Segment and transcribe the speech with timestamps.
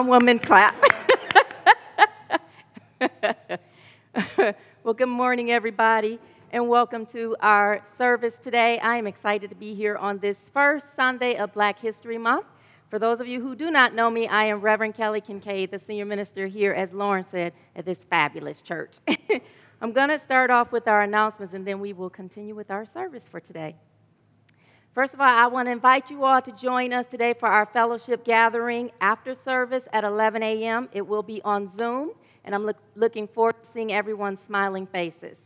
[0.00, 0.74] One woman clap.
[4.82, 6.18] well, good morning, everybody,
[6.52, 8.78] and welcome to our service today.
[8.78, 12.46] I am excited to be here on this first Sunday of Black History Month.
[12.88, 15.78] For those of you who do not know me, I am Reverend Kelly Kincaid, the
[15.78, 18.94] senior minister here, as Lauren said, at this fabulous church.
[19.82, 22.86] I'm going to start off with our announcements and then we will continue with our
[22.86, 23.76] service for today.
[24.92, 27.64] First of all, I want to invite you all to join us today for our
[27.64, 30.88] fellowship gathering after service at 11 a.m.
[30.92, 32.10] It will be on Zoom,
[32.44, 35.36] and I'm look, looking forward to seeing everyone's smiling faces.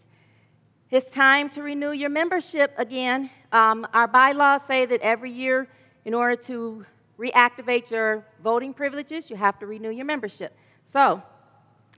[0.91, 3.29] It's time to renew your membership again.
[3.53, 5.69] Um, our bylaws say that every year,
[6.07, 6.87] in order to
[7.19, 10.57] reactivate your voting privileges, you have to renew your membership.
[10.85, 11.23] So,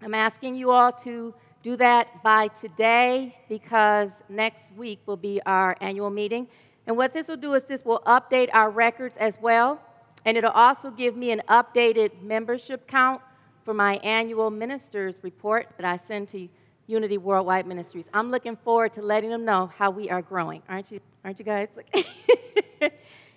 [0.03, 5.77] I'm asking you all to do that by today because next week will be our
[5.81, 6.49] annual meeting.
[6.87, 9.81] And what this will do is this will update our records as well,
[10.25, 13.21] and it'll also give me an updated membership count
[13.65, 16.49] for my annual ministers report that I send to
[16.87, 18.05] Unity Worldwide Ministries.
[18.15, 20.63] I'm looking forward to letting them know how we are growing.
[20.69, 21.01] Aren't you?
[21.25, 21.69] Aren't you guys?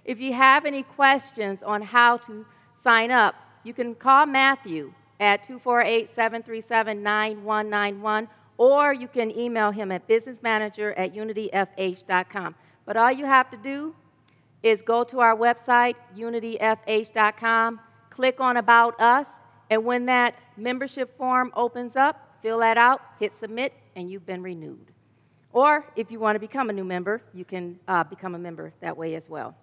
[0.05, 2.45] if you have any questions on how to
[2.83, 3.33] sign up,
[3.63, 8.27] you can call Matthew at 248 737 9191,
[8.57, 12.55] or you can email him at businessmanager at unityfh.com.
[12.89, 13.93] But all you have to do
[14.63, 17.79] is go to our website, unityfh.com,
[18.09, 19.27] click on About Us,
[19.69, 24.41] and when that membership form opens up, fill that out, hit submit, and you've been
[24.41, 24.87] renewed.
[25.53, 28.73] Or if you want to become a new member, you can uh, become a member
[28.81, 29.55] that way as well.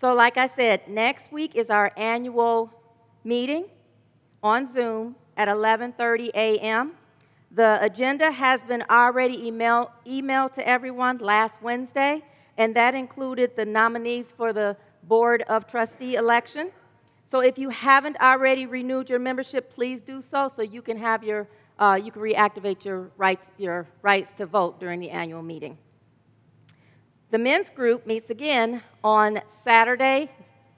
[0.00, 2.72] So, like I said, next week is our annual
[3.24, 3.66] meeting
[4.42, 6.92] on Zoom at 11:30 a.m.
[7.56, 12.22] The agenda has been already email, emailed to everyone last Wednesday,
[12.58, 16.70] and that included the nominees for the Board of Trustee election.
[17.24, 21.24] So if you haven't already renewed your membership, please do so so you can have
[21.24, 25.78] your uh, you can reactivate your rights your rights to vote during the annual meeting.
[27.30, 30.30] The men's group meets again on Saturday,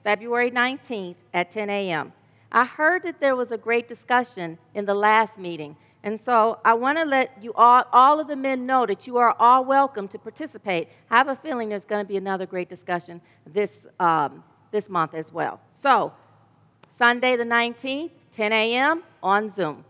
[0.05, 2.13] February 19th at 10 a.m.
[2.53, 6.73] I heard that there was a great discussion in the last meeting, and so I
[6.75, 10.07] want to let you all, all of the men know that you are all welcome
[10.09, 10.87] to participate.
[11.09, 15.13] I have a feeling there's going to be another great discussion this, um, this month
[15.13, 15.59] as well.
[15.73, 16.13] So,
[16.97, 19.03] Sunday the 19th, 10 a.m.
[19.21, 19.83] on Zoom.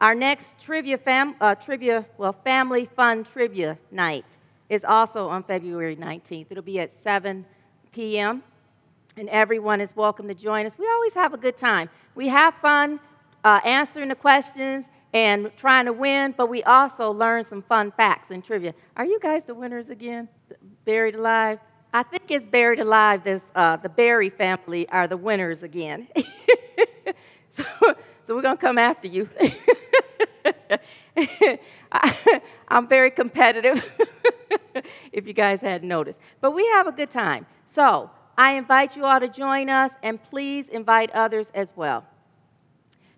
[0.00, 4.24] Our next trivia, fam, uh, trivia, well, family fun trivia night
[4.68, 6.46] is also on February 19th.
[6.50, 7.44] It'll be at 7
[7.92, 8.42] p.m.
[9.16, 10.72] and everyone is welcome to join us.
[10.78, 11.90] We always have a good time.
[12.14, 13.00] We have fun
[13.44, 18.30] uh, answering the questions and trying to win, but we also learn some fun facts
[18.30, 18.74] and trivia.
[18.96, 20.28] Are you guys the winners again?
[20.84, 21.58] Buried Alive?
[21.92, 23.24] I think it's Buried Alive.
[23.24, 26.06] This, uh, the Berry family are the winners again.
[27.50, 27.64] so,
[28.24, 29.28] so we're going to come after you.
[31.92, 33.90] I, I'm very competitive,
[35.12, 36.18] if you guys hadn't noticed.
[36.40, 37.46] But we have a good time.
[37.66, 42.04] So I invite you all to join us, and please invite others as well.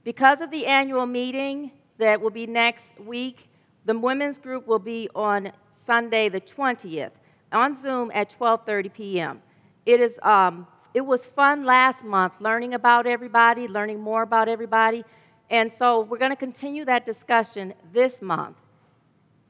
[0.05, 3.49] Because of the annual meeting that will be next week,
[3.85, 7.13] the women's group will be on Sunday the 20th
[7.53, 9.43] on Zoom at 12:30 p.m.
[9.87, 15.05] It is um, it was fun last month learning about everybody, learning more about everybody,
[15.51, 18.57] and so we're going to continue that discussion this month.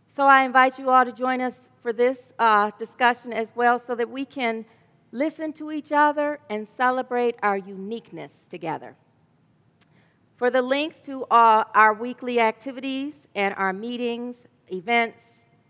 [0.09, 3.95] So I invite you all to join us for this uh, discussion as well, so
[3.95, 4.65] that we can
[5.13, 8.97] listen to each other and celebrate our uniqueness together.
[10.43, 14.35] For the links to uh, our weekly activities and our meetings,
[14.73, 15.23] events,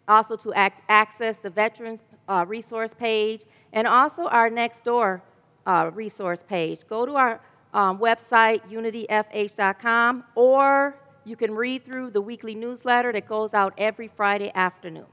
[0.09, 3.43] also to act, access the Veterans uh, Resource page,
[3.75, 5.23] and also our Next Door
[5.67, 7.43] uh, resource page, go to our
[7.75, 10.97] um, website, unityfh.com, or
[11.27, 15.05] you can read through the weekly newsletter that goes out every Friday afternoon.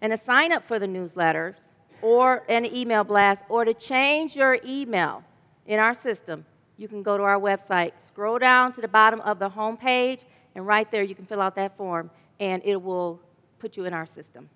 [0.00, 1.56] And to sign up for the newsletters
[2.02, 5.24] or an email blast, or to change your email
[5.66, 6.44] in our system,
[6.80, 10.24] you can go to our website, scroll down to the bottom of the home page,
[10.54, 12.10] and right there you can fill out that form,
[12.40, 13.20] and it will
[13.58, 14.48] put you in our system.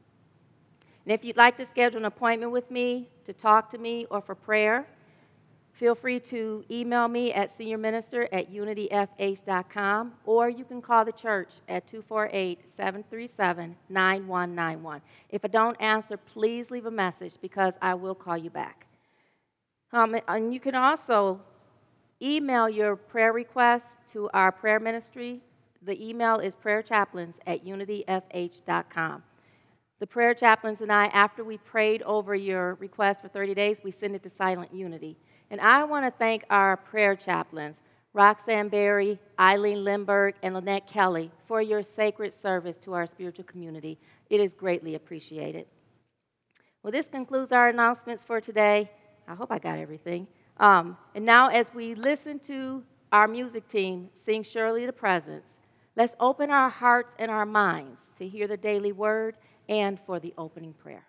[1.05, 4.23] And if you'd like to schedule an appointment with me to talk to me or
[4.23, 4.87] for prayer,
[5.75, 11.51] feel free to email me at seniorminister at unityfh.com or you can call the church
[11.69, 15.03] at 248 737 9191.
[15.29, 18.87] If I don't answer, please leave a message because I will call you back.
[19.93, 21.41] Um, and you can also
[22.23, 25.41] email your prayer requests to our prayer ministry.
[25.83, 29.23] The email is prayerchaplains at unityfh.com.
[30.01, 33.91] The prayer chaplains and I, after we prayed over your request for 30 days, we
[33.91, 35.17] send it to Silent Unity.
[35.51, 37.77] And I want to thank our prayer chaplains,
[38.13, 43.99] Roxanne Berry, Eileen Lindberg, and Lynette Kelly, for your sacred service to our spiritual community.
[44.31, 45.67] It is greatly appreciated.
[46.83, 48.91] Well, this concludes our announcements for today.
[49.27, 50.27] I hope I got everything.
[50.59, 55.47] Um, and now, as we listen to our music team sing Surely the Presence,
[55.97, 59.37] let's open our hearts and our minds to hear the daily word
[59.69, 61.05] and for the opening prayer.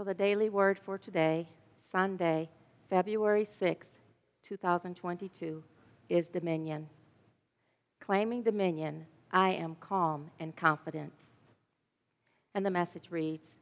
[0.00, 1.46] So, the daily word for today,
[1.92, 2.48] Sunday,
[2.88, 3.86] February 6,
[4.42, 5.62] 2022,
[6.08, 6.88] is dominion.
[8.00, 11.12] Claiming dominion, I am calm and confident.
[12.54, 13.58] And the message reads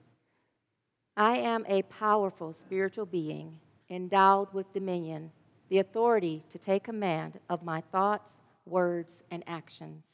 [1.17, 3.59] I am a powerful spiritual being
[3.91, 5.33] endowed with dominion,
[5.71, 10.05] the authority to take command of my thoughts, words, and actions.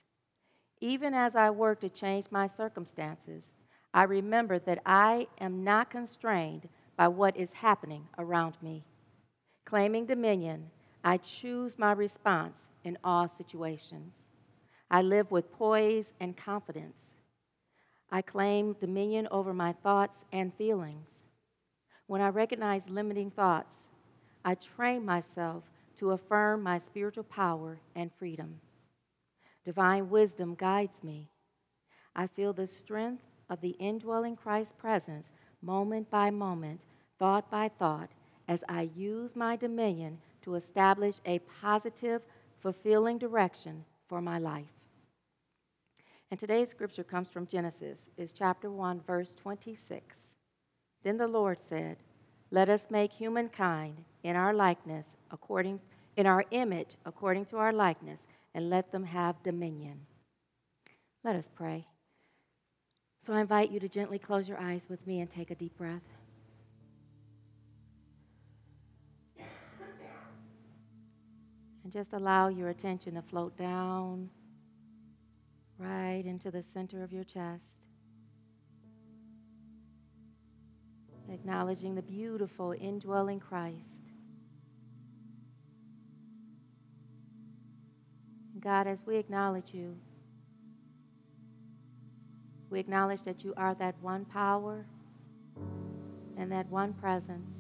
[0.81, 3.53] Even as I work to change my circumstances,
[3.95, 8.85] I remember that I am not constrained by what is happening around me.
[9.65, 10.71] Claiming dominion,
[11.05, 14.13] I choose my response in all situations.
[14.91, 17.15] I live with poise and confidence.
[18.11, 21.09] I claim dominion over my thoughts and feelings.
[22.09, 23.79] When I recognize limiting thoughts,
[24.45, 25.63] I train myself
[25.99, 28.61] to affirm my spiritual power and freedom.
[29.65, 31.29] Divine wisdom guides me.
[32.15, 35.27] I feel the strength of the indwelling Christ presence
[35.63, 36.83] moment by moment,
[37.19, 38.11] thought by thought,
[38.49, 42.23] as I use my dominion to establish a positive,
[42.61, 44.67] fulfilling direction for my life.
[46.31, 50.17] And today's scripture comes from Genesis, is chapter 1, verse 26.
[51.03, 51.97] Then the Lord said,
[52.51, 55.81] Let us make humankind in our likeness, according
[56.17, 58.21] in our image according to our likeness,
[58.55, 60.01] and let them have dominion.
[61.25, 61.87] Let us pray.
[63.25, 65.75] So I invite you to gently close your eyes with me and take a deep
[65.79, 66.03] breath.
[71.83, 74.29] And just allow your attention to float down
[75.79, 77.65] right into the center of your chest.
[81.33, 83.89] Acknowledging the beautiful indwelling Christ.
[88.61, 89.97] God, as we acknowledge you,
[92.71, 94.87] we acknowledge that you are that one power
[96.37, 97.53] and that one presence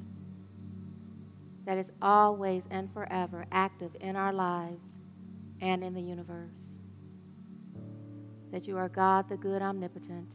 [1.64, 4.90] that is always and forever active in our lives
[5.60, 6.72] and in the universe.
[8.52, 10.32] That you are God, the good, omnipotent.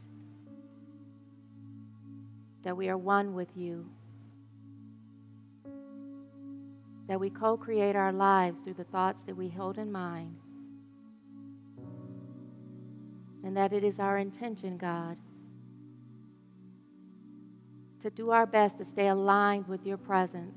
[2.62, 3.88] That we are one with you.
[7.06, 10.36] That we co create our lives through the thoughts that we hold in mind.
[13.42, 15.16] And that it is our intention, God,
[18.00, 20.56] to do our best to stay aligned with your presence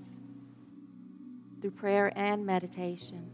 [1.61, 3.31] through prayer and meditation,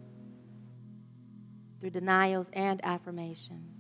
[1.80, 3.78] through denials and affirmations,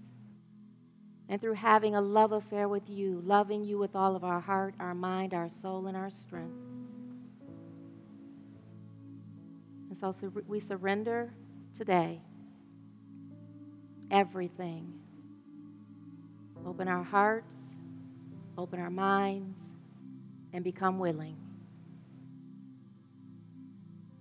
[1.27, 4.73] and through having a love affair with you, loving you with all of our heart,
[4.79, 6.55] our mind, our soul, and our strength.
[9.89, 10.13] And so,
[10.47, 11.31] we surrender
[11.77, 12.21] today
[14.11, 14.98] everything.
[16.65, 17.55] Open our hearts,
[18.57, 19.57] open our minds,
[20.53, 21.37] and become willing.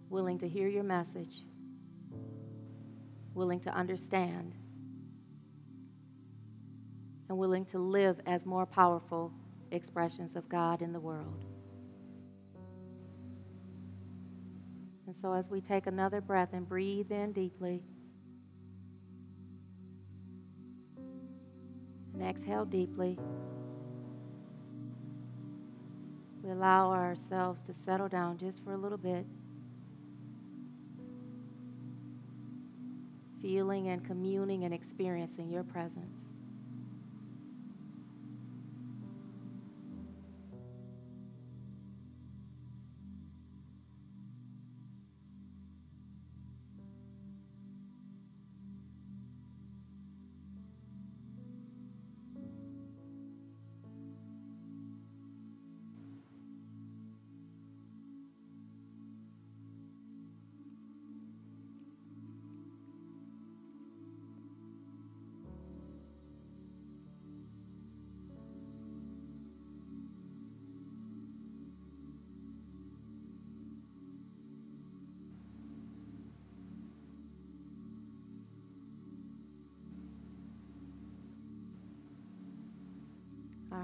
[0.09, 1.45] Willing to hear your message,
[3.35, 4.55] willing to understand,
[7.29, 9.33] and willing to live as more powerful
[9.71, 11.45] expressions of God in the world.
[15.07, 17.83] And so, as we take another breath and breathe in deeply,
[22.19, 23.17] and exhale deeply,
[26.43, 29.27] we allow ourselves to settle down just for a little bit.
[33.41, 36.28] feeling and communing and experiencing your presence.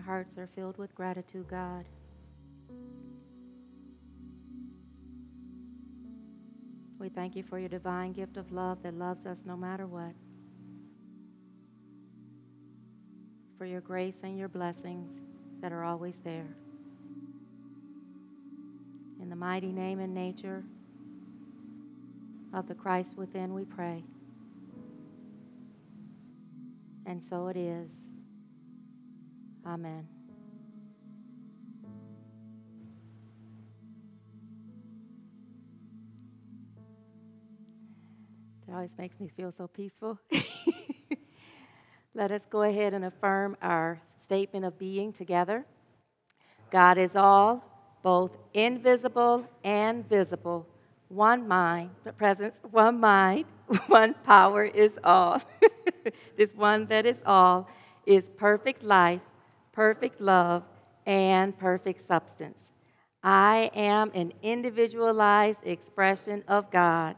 [0.05, 1.87] Hearts are filled with gratitude, God.
[6.99, 10.13] We thank you for your divine gift of love that loves us no matter what.
[13.59, 15.21] For your grace and your blessings
[15.61, 16.57] that are always there.
[19.21, 20.65] In the mighty name and nature
[22.53, 24.05] of the Christ within, we pray.
[27.07, 28.04] And so it is.
[29.67, 30.07] Amen.
[38.67, 40.19] That always makes me feel so peaceful.
[42.15, 45.65] Let us go ahead and affirm our statement of being together.
[46.71, 47.65] God is all,
[48.03, 50.67] both invisible and visible.
[51.09, 53.47] One mind, the presence, one mind,
[53.87, 55.41] one power is all.
[56.37, 57.69] this one that is all
[58.07, 59.21] is perfect life
[59.75, 60.63] perfect love,
[61.07, 62.59] and perfect substance.
[63.23, 67.17] I am an individualized expression of God.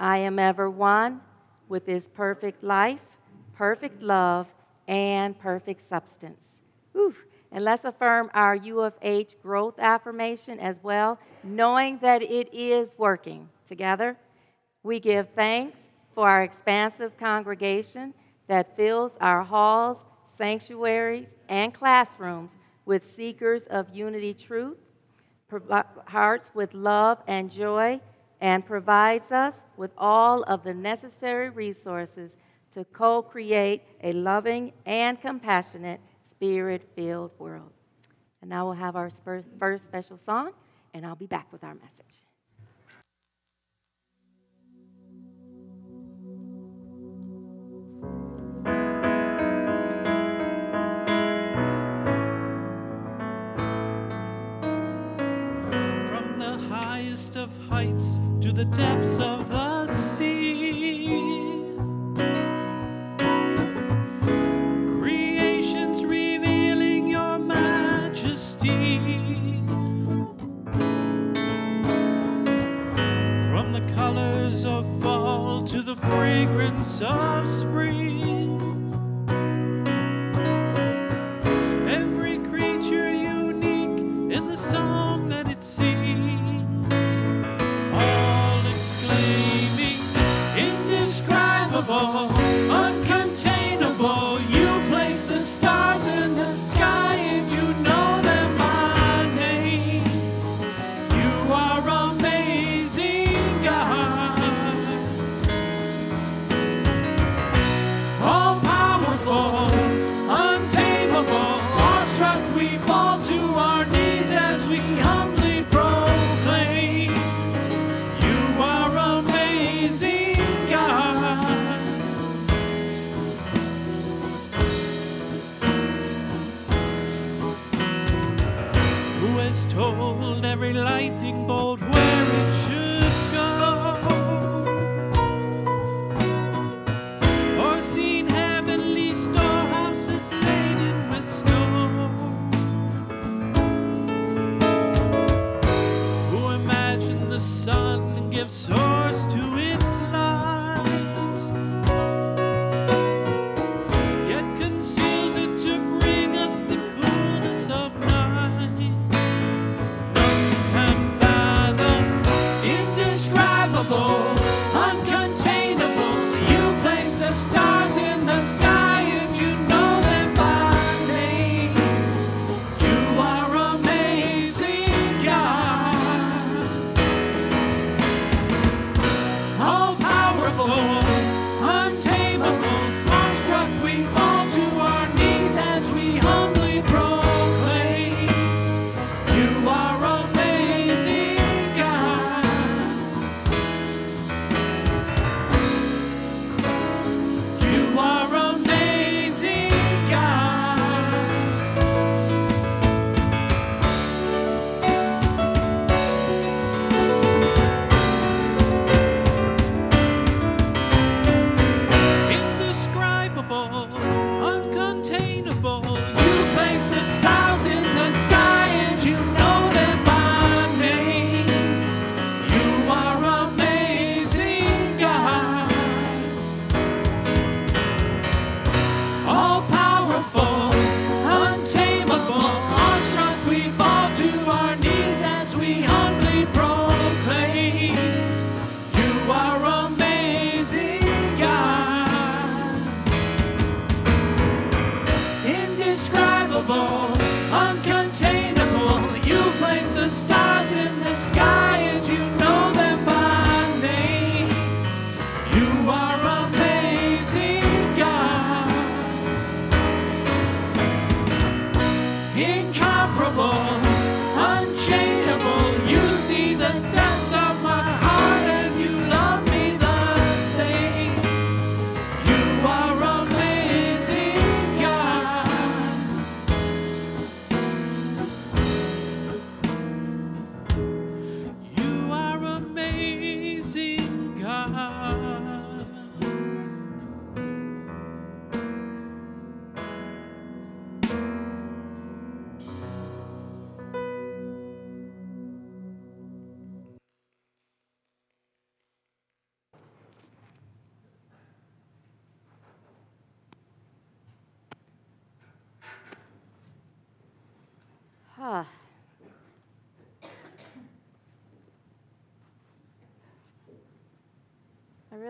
[0.00, 1.20] I am ever one
[1.68, 3.00] with His perfect life,
[3.54, 4.46] perfect love,
[4.88, 6.40] and perfect substance.
[6.92, 7.14] Whew.
[7.52, 13.48] And let's affirm our UFH growth affirmation as well, knowing that it is working.
[13.68, 14.16] Together,
[14.82, 15.78] we give thanks
[16.14, 18.12] for our expansive congregation
[18.48, 19.98] that fills our halls,
[20.36, 22.50] sanctuaries, and classrooms
[22.84, 24.78] with seekers of unity truth,
[26.06, 28.00] hearts with love and joy,
[28.40, 32.30] and provides us with all of the necessary resources
[32.72, 36.00] to co create a loving and compassionate,
[36.30, 37.70] spirit filled world.
[38.40, 39.10] And now we'll have our
[39.58, 40.50] first special song,
[40.92, 42.03] and I'll be back with our message.
[57.14, 61.20] highest of heights to the depths of the sea.
[64.98, 68.98] Creations revealing your majesty.
[73.46, 78.53] From the colors of fall to the fragrance of spring.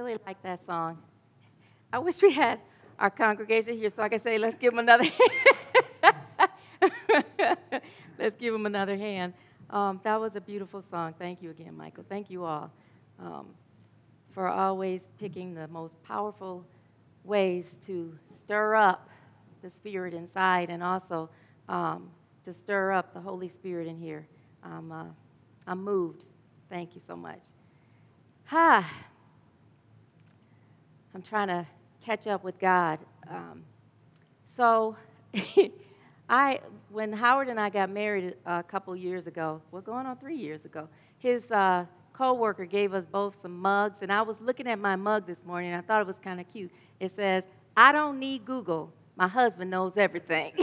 [0.04, 0.98] really like that song.
[1.90, 2.60] I wish we had
[2.98, 6.16] our congregation here so I could say, let's give them another hand.
[8.18, 9.32] let's give them another hand.
[9.70, 11.14] Um, that was a beautiful song.
[11.18, 12.04] Thank you again, Michael.
[12.06, 12.70] Thank you all
[13.18, 13.46] um,
[14.32, 16.66] for always picking the most powerful
[17.24, 19.08] ways to stir up
[19.62, 21.30] the spirit inside and also
[21.70, 22.10] um,
[22.44, 24.26] to stir up the Holy Spirit in here.
[24.62, 25.04] I'm, uh,
[25.66, 26.24] I'm moved.
[26.68, 27.40] Thank you so much.
[28.46, 28.84] Ha!
[31.14, 31.64] I'm trying to
[32.04, 32.98] catch up with God.
[33.30, 33.62] Um,
[34.46, 34.96] so,
[36.28, 36.58] I
[36.90, 40.64] when Howard and I got married a couple years ago, we're going on three years
[40.64, 40.88] ago.
[41.18, 45.24] His uh, coworker gave us both some mugs, and I was looking at my mug
[45.24, 45.72] this morning.
[45.72, 46.72] And I thought it was kind of cute.
[46.98, 47.44] It says,
[47.76, 48.92] "I don't need Google.
[49.14, 50.52] My husband knows everything."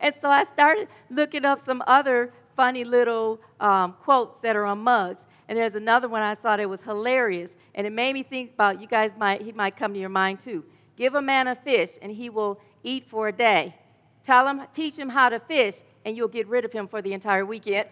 [0.00, 4.80] and so I started looking up some other funny little um, quotes that are on
[4.80, 5.20] mugs.
[5.48, 8.80] And there's another one I thought it was hilarious and it made me think about
[8.80, 10.64] you guys might he might come to your mind too.
[10.96, 13.76] Give a man a fish, and he will eat for a day.
[14.24, 17.12] Tell him, teach him how to fish, and you'll get rid of him for the
[17.12, 17.88] entire weekend.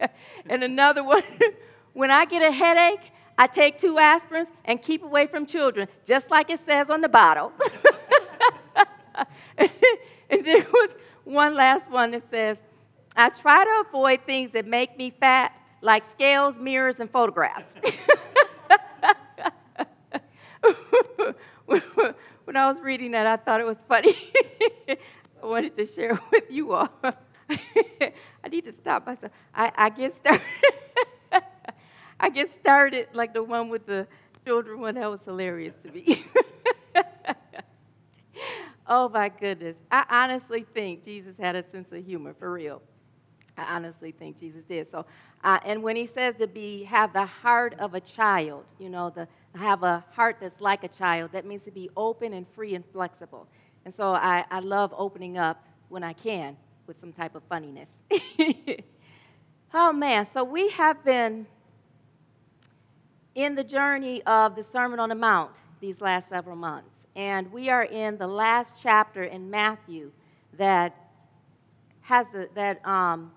[0.46, 1.22] and another one,
[1.92, 6.30] when I get a headache, I take two aspirins and keep away from children, just
[6.30, 7.52] like it says on the bottle.
[9.58, 9.68] and
[10.46, 10.90] there was
[11.24, 12.62] one last one that says,
[13.16, 17.72] I try to avoid things that make me fat, like scales, mirrors, and photographs.
[22.44, 24.16] when I was reading that, I thought it was funny.
[24.88, 26.88] I wanted to share with you all.
[27.50, 29.32] I need to stop myself.
[29.54, 30.46] I, I get started.
[32.18, 34.06] I get started like the one with the
[34.44, 34.94] children one.
[34.94, 36.24] That was hilarious to me.
[38.86, 39.76] oh my goodness.
[39.90, 42.80] I honestly think Jesus had a sense of humor, for real.
[43.56, 44.90] I honestly think Jesus did.
[44.90, 45.06] So,
[45.42, 49.10] uh, and when he says to be have the heart of a child, you know,
[49.10, 52.74] the have a heart that's like a child, that means to be open and free
[52.74, 53.46] and flexible.
[53.84, 57.88] And so I, I love opening up when I can with some type of funniness.
[59.74, 61.46] oh man, so we have been
[63.34, 66.90] in the journey of the Sermon on the Mount these last several months.
[67.14, 70.10] And we are in the last chapter in Matthew
[70.58, 70.94] that
[72.02, 73.32] has the, that um,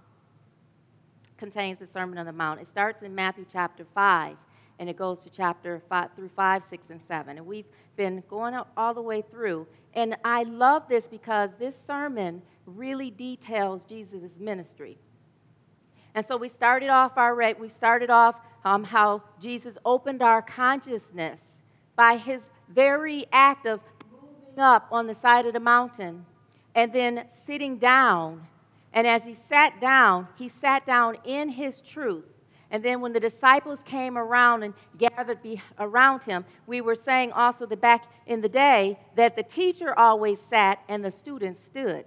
[1.39, 2.59] contains the Sermon on the Mount.
[2.59, 4.35] It starts in Matthew chapter 5
[4.77, 7.37] and it goes to chapter 5 through 5, 6, and 7.
[7.37, 9.65] And we've been going all the way through.
[9.93, 14.97] And I love this because this sermon really details Jesus' ministry.
[16.13, 21.39] And so we started off our we started off um, how Jesus opened our consciousness
[21.95, 23.79] by his very act of
[24.11, 26.25] moving up on the side of the mountain
[26.75, 28.47] and then sitting down.
[28.93, 32.25] And as he sat down, he sat down in his truth.
[32.71, 37.31] And then when the disciples came around and gathered be around him, we were saying
[37.31, 42.05] also that back in the day that the teacher always sat and the students stood.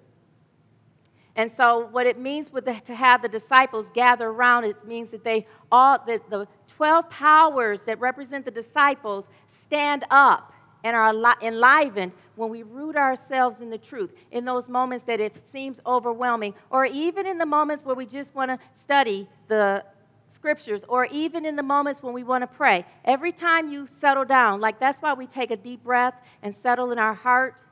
[1.35, 5.25] And so, what it means the, to have the disciples gather around, it means that
[5.25, 10.53] they all, that the 12 powers that represent the disciples stand up
[10.85, 15.37] and are enlivened when we root ourselves in the truth, in those moments that it
[15.53, 19.85] seems overwhelming, or even in the moments where we just want to study the
[20.29, 22.87] scriptures, or even in the moments when we want to pray.
[23.05, 26.91] Every time you settle down, like that's why we take a deep breath and settle
[26.91, 27.63] in our heart,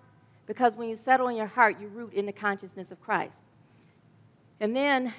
[0.46, 3.36] because when you settle in your heart, you root in the consciousness of Christ.
[4.60, 5.14] And then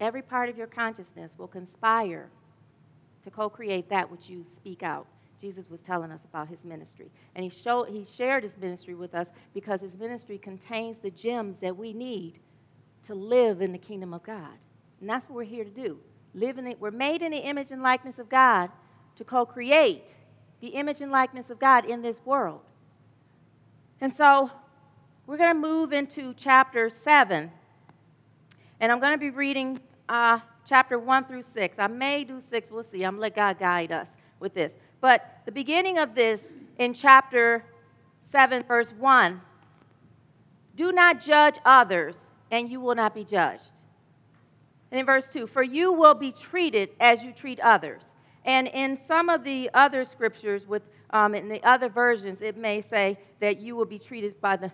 [0.00, 2.28] every part of your consciousness will conspire
[3.22, 5.06] to co create that which you speak out.
[5.40, 7.10] Jesus was telling us about his ministry.
[7.34, 11.58] And he, showed, he shared his ministry with us because his ministry contains the gems
[11.60, 12.40] that we need
[13.06, 14.54] to live in the kingdom of God.
[15.00, 15.98] And that's what we're here to do.
[16.34, 16.80] Live in it.
[16.80, 18.70] We're made in the image and likeness of God
[19.16, 20.14] to co create
[20.60, 22.60] the image and likeness of God in this world.
[24.00, 24.50] And so
[25.26, 27.50] we're going to move into chapter 7
[28.78, 31.76] and I'm going to be reading uh, chapter 1 through 6.
[31.78, 33.04] I may do 6, we'll see.
[33.04, 34.72] I'm going to let God guide us with this.
[35.06, 36.42] But the beginning of this
[36.78, 37.64] in chapter
[38.32, 39.40] 7, verse 1
[40.74, 42.16] do not judge others,
[42.50, 43.70] and you will not be judged.
[44.90, 48.02] And in verse 2, for you will be treated as you treat others.
[48.44, 52.80] And in some of the other scriptures, with um, in the other versions, it may
[52.80, 54.72] say that you will be treated by the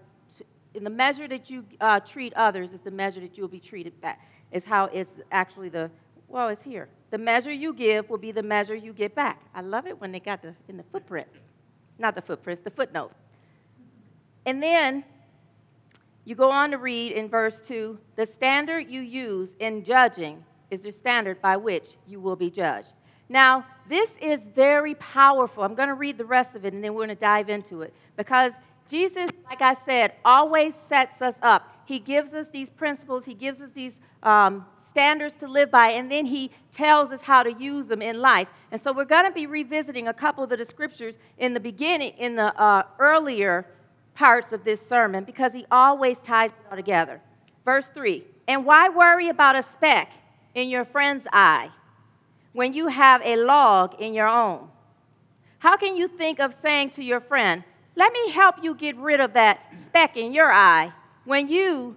[0.72, 4.00] in the measure that you uh, treat others is the measure that you'll be treated
[4.00, 4.26] back.
[4.50, 5.90] Is how it's actually the
[6.26, 6.88] well, it's here.
[7.12, 9.42] The measure you give will be the measure you get back.
[9.54, 11.36] I love it when they got the in the footprints,
[11.98, 13.12] not the footprints, the footnote.
[14.46, 15.04] And then
[16.24, 20.84] you go on to read in verse two: the standard you use in judging is
[20.84, 22.94] the standard by which you will be judged.
[23.28, 25.64] Now, this is very powerful.
[25.64, 27.82] I'm going to read the rest of it and then we're going to dive into
[27.82, 28.52] it because
[28.88, 31.76] Jesus, like I said, always sets us up.
[31.84, 36.10] He gives us these principles, He gives us these um, standards to live by, and
[36.10, 38.48] then He tells us how to use them in life.
[38.70, 42.12] And so we're going to be revisiting a couple of the scriptures in the beginning,
[42.18, 43.66] in the uh, earlier
[44.14, 47.20] parts of this sermon, because He always ties it all together.
[47.64, 50.12] Verse 3 And why worry about a speck
[50.54, 51.70] in your friend's eye
[52.52, 54.68] when you have a log in your own?
[55.58, 59.20] How can you think of saying to your friend, let me help you get rid
[59.20, 60.92] of that speck in your eye
[61.24, 61.96] when you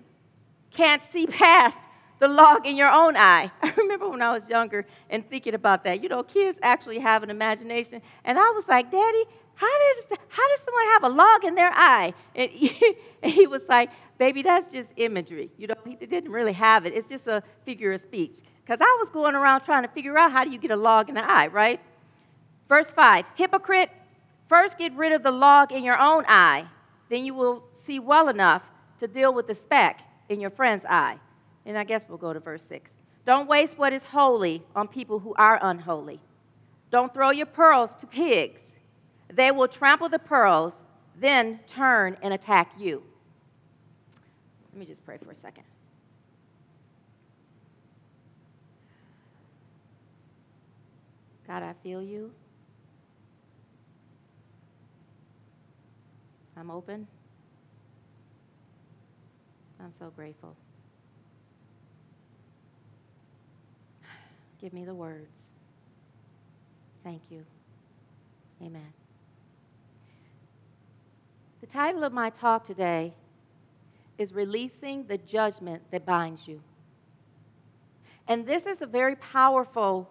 [0.71, 1.77] can't see past
[2.19, 3.51] the log in your own eye.
[3.61, 6.01] I remember when I was younger and thinking about that.
[6.01, 8.01] You know, kids actually have an imagination.
[8.23, 9.23] And I was like, Daddy,
[9.55, 12.13] how did, how did someone have a log in their eye?
[12.35, 15.51] And he, and he was like, Baby, that's just imagery.
[15.57, 16.93] You know, he didn't really have it.
[16.93, 18.39] It's just a figure of speech.
[18.63, 21.09] Because I was going around trying to figure out how do you get a log
[21.09, 21.79] in the eye, right?
[22.69, 23.91] Verse 5 Hypocrite,
[24.47, 26.65] first get rid of the log in your own eye,
[27.09, 28.63] then you will see well enough
[28.99, 31.19] to deal with the speck in your friend's eye.
[31.65, 32.91] And I guess we'll go to verse 6.
[33.25, 36.19] Don't waste what is holy on people who are unholy.
[36.91, 38.59] Don't throw your pearls to pigs.
[39.33, 40.83] They will trample the pearls,
[41.19, 43.01] then turn and attack you.
[44.71, 45.63] Let me just pray for a second.
[51.47, 52.31] God, I feel you.
[56.57, 57.07] I'm open.
[59.79, 60.55] I'm so grateful.
[64.65, 65.29] Give me the words.
[67.03, 67.45] Thank you.
[68.63, 68.93] Amen.
[71.61, 73.13] The title of my talk today
[74.17, 76.63] is Releasing the Judgment That Binds You.
[78.27, 80.09] And this is a very powerful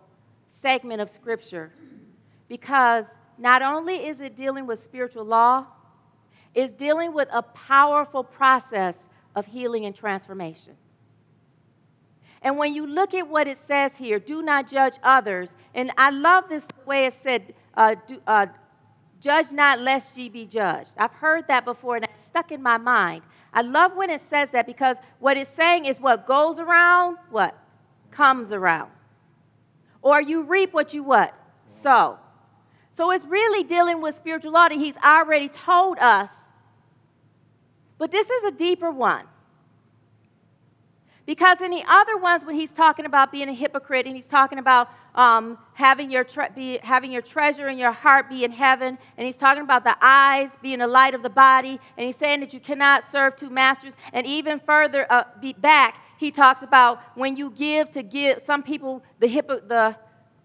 [0.63, 1.73] segment of Scripture
[2.49, 5.67] because not only is it dealing with spiritual law,
[6.55, 8.95] it's dealing with a powerful process
[9.35, 10.77] of healing and transformation.
[12.45, 15.49] And when you look at what it says here, do not judge others.
[15.75, 18.47] And I love this way it said, uh, do, uh,
[19.19, 20.91] judge not lest ye be judged.
[20.99, 23.23] I've heard that before and it's stuck in my mind.
[23.55, 27.57] I love when it says that because what it's saying is what goes around, what
[28.11, 28.91] comes around.
[30.03, 31.35] Or you reap what you what?
[31.67, 32.19] Sow.
[32.91, 36.29] So it's really dealing with spiritual law that he's already told us.
[37.97, 39.25] But this is a deeper one.
[41.27, 44.59] Because in the other ones, when he's talking about being a hypocrite and he's talking
[44.59, 48.99] about um, having, your tre- be, having your treasure in your heart be in heaven,
[49.17, 52.41] and he's talking about the eyes being the light of the body, and he's saying
[52.41, 55.25] that you cannot serve two masters, and even further uh,
[55.59, 58.43] back, he talks about when you give to give.
[58.45, 59.97] Some people, the, the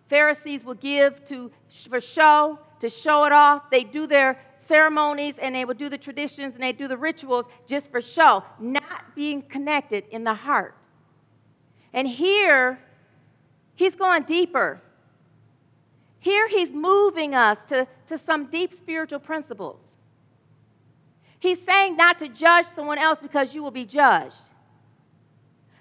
[0.10, 1.52] Pharisees will give to
[1.90, 3.70] for show, to show it off.
[3.70, 4.40] They do their
[4.70, 8.44] ceremonies and they will do the traditions and they do the rituals just for show,
[8.60, 10.76] not being connected in the heart.
[11.92, 12.80] And here,
[13.76, 14.82] he's going deeper.
[16.20, 19.82] Here, he's moving us to, to some deep spiritual principles.
[21.40, 24.44] He's saying not to judge someone else because you will be judged.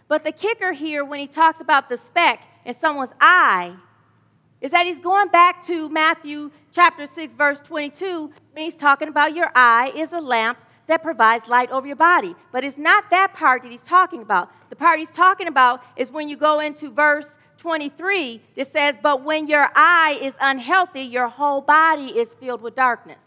[0.06, 3.76] But the kicker here, when he talks about the speck in someone's eye,
[4.60, 9.34] is that he's going back to Matthew chapter 6, verse 22, when he's talking about
[9.34, 12.34] your eye is a lamp that provides light over your body.
[12.52, 14.50] But it's not that part that he's talking about.
[14.70, 19.24] The part he's talking about is when you go into verse 23 it says, But
[19.24, 23.20] when your eye is unhealthy, your whole body is filled with darkness.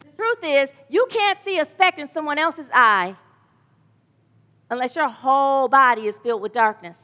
[0.00, 3.16] The truth is, you can't see a speck in someone else's eye
[4.70, 6.96] unless your whole body is filled with darkness.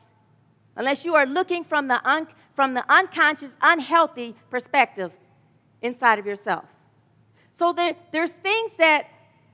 [0.76, 5.12] Unless you are looking from the un- from the unconscious, unhealthy perspective
[5.80, 6.64] inside of yourself.
[7.54, 9.06] So there, there's things that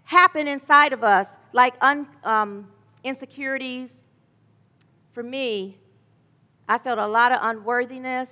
[0.05, 2.69] happen inside of us, like un, um,
[3.05, 3.91] insecurities.
[5.13, 5.77] For me,
[6.69, 8.29] I felt a lot of unworthiness.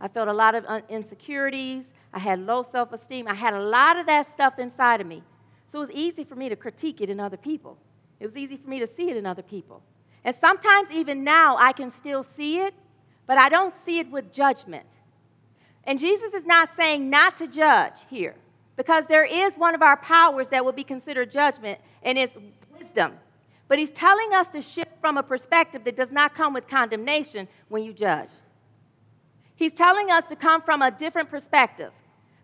[0.00, 1.84] I felt a lot of un- insecurities.
[2.12, 3.26] I had low self esteem.
[3.28, 5.22] I had a lot of that stuff inside of me.
[5.68, 7.78] So it was easy for me to critique it in other people.
[8.20, 9.82] It was easy for me to see it in other people.
[10.24, 12.74] And sometimes, even now, I can still see it,
[13.32, 14.84] but I don't see it with judgment.
[15.84, 18.34] And Jesus is not saying not to judge here,
[18.76, 22.36] because there is one of our powers that will be considered judgment, and it's
[22.78, 23.14] wisdom.
[23.68, 27.48] But he's telling us to shift from a perspective that does not come with condemnation
[27.70, 28.28] when you judge.
[29.56, 31.92] He's telling us to come from a different perspective.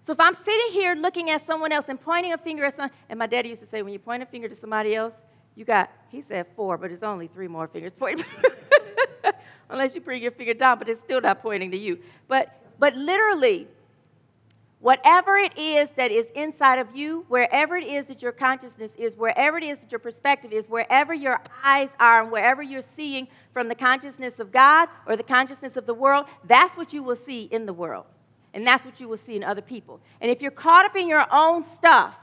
[0.01, 2.92] So if I'm sitting here looking at someone else and pointing a finger at someone,
[3.11, 5.12] and my daddy used to say, when you point a finger to somebody else,
[5.55, 8.24] you got, he said four, but it's only three more fingers pointing.
[9.70, 11.98] unless you bring your finger down, but it's still not pointing to you.
[12.26, 13.66] But, but literally,
[14.81, 19.16] whatever it is that is inside of you, wherever it is that your consciousness is,
[19.16, 23.28] wherever it is that your perspective is, wherever your eyes are, and wherever you're seeing
[23.52, 27.16] from the consciousness of God or the consciousness of the world, that's what you will
[27.16, 28.07] see in the world.
[28.54, 30.00] And that's what you will see in other people.
[30.20, 32.14] And if you're caught up in your own stuff,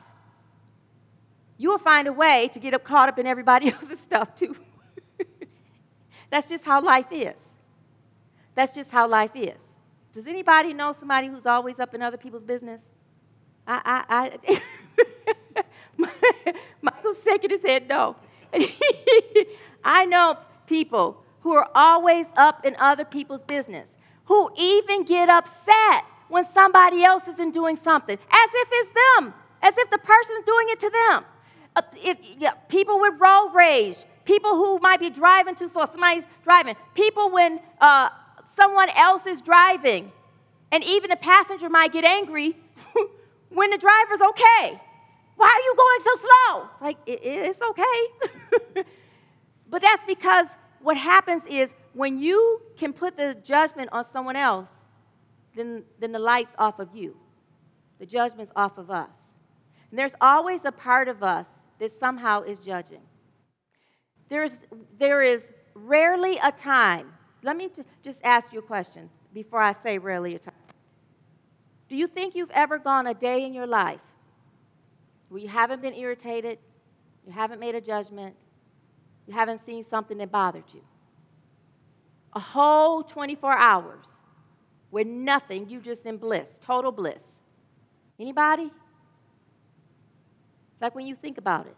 [1.58, 4.55] you will find a way to get up caught up in everybody else's stuff too.
[6.36, 7.34] That's just how life is.
[8.56, 9.56] That's just how life is.
[10.13, 12.82] Does anybody know somebody who's always up in other people's business?
[13.65, 14.60] I, I,
[15.58, 15.63] I
[16.82, 18.17] Michael's shaking his head no.
[19.86, 23.88] I know people who are always up in other people's business,
[24.26, 29.74] who even get upset when somebody else isn't doing something, as if it's them, as
[29.78, 31.24] if the person's doing it to them.
[31.78, 36.26] Uh, if, yeah, people with road rage, people who might be driving too slow, somebody's
[36.44, 38.10] driving, people when uh,
[38.56, 40.12] someone else is driving,
[40.72, 42.58] and even the passenger might get angry
[43.50, 44.82] when the driver's okay.
[45.36, 46.70] Why are you going so slow?
[46.82, 48.84] Like, it, it's okay.
[49.70, 50.48] but that's because
[50.82, 54.86] what happens is when you can put the judgment on someone else,
[55.56, 57.16] then, then the light's off of you.
[58.00, 59.10] The judgment's off of us.
[59.90, 61.48] And there's always a part of us
[61.80, 63.02] that somehow is judging.
[64.30, 64.58] There's,
[64.98, 67.14] there is rarely a time.
[67.44, 70.54] Let me t- just ask you a question before I say rarely a time.
[71.88, 74.00] Do you think you've ever gone a day in your life
[75.30, 76.58] where you haven't been irritated,
[77.26, 78.36] you haven't made a judgment,
[79.28, 80.82] you haven't seen something that bothered you?
[82.34, 84.08] A whole 24 hours
[84.90, 87.24] with nothing, you just in bliss, total bliss.
[88.20, 88.72] Anybody?
[90.82, 91.76] Like when you think about it.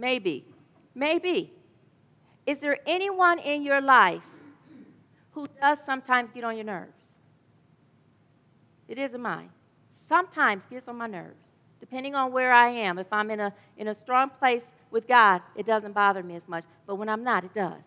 [0.00, 0.46] Maybe.
[0.94, 1.52] Maybe.
[2.46, 4.22] Is there anyone in your life
[5.32, 6.96] who does sometimes get on your nerves?
[8.88, 9.50] It isn't mine.
[10.08, 11.42] Sometimes gets on my nerves,
[11.80, 12.98] depending on where I am.
[12.98, 16.48] If I'm in a, in a strong place with God, it doesn't bother me as
[16.48, 16.64] much.
[16.86, 17.82] But when I'm not, it does.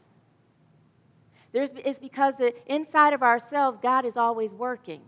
[1.52, 5.02] There's, it's because the, inside of ourselves, God is always working.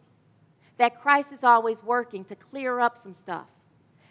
[0.77, 3.45] That Christ is always working to clear up some stuff.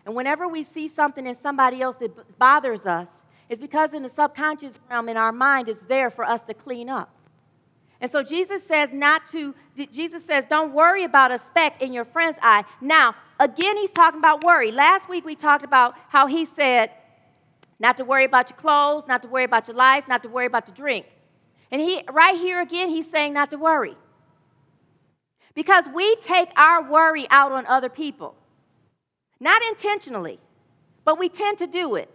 [0.06, 3.08] And whenever we see something in somebody else that bothers us,
[3.48, 6.88] it's because in the subconscious realm in our mind, it's there for us to clean
[6.88, 7.10] up.
[8.00, 9.54] And so Jesus says not to,
[9.90, 12.64] Jesus says, don't worry about a speck in your friend's eye.
[12.80, 14.72] Now, again, he's talking about worry.
[14.72, 16.90] Last week we talked about how he said
[17.78, 20.46] not to worry about your clothes, not to worry about your life, not to worry
[20.46, 21.06] about your drink.
[21.70, 23.96] And he, right here again, he's saying not to worry.
[25.54, 28.36] Because we take our worry out on other people.
[29.40, 30.38] Not intentionally,
[31.04, 32.10] but we tend to do it.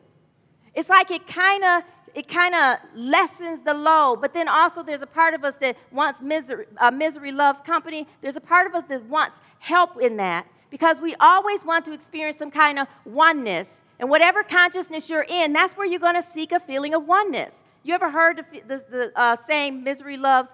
[0.74, 1.84] It's like it kind of
[2.16, 4.20] it kind of lessens the load.
[4.22, 8.08] But then also, there's a part of us that wants misery, uh, misery loves company.
[8.22, 11.92] There's a part of us that wants help in that because we always want to
[11.92, 13.70] experience some kind of oneness.
[14.00, 17.54] And whatever consciousness you're in, that's where you're going to seek a feeling of oneness.
[17.84, 20.50] You ever heard the, the, the uh, saying, misery loves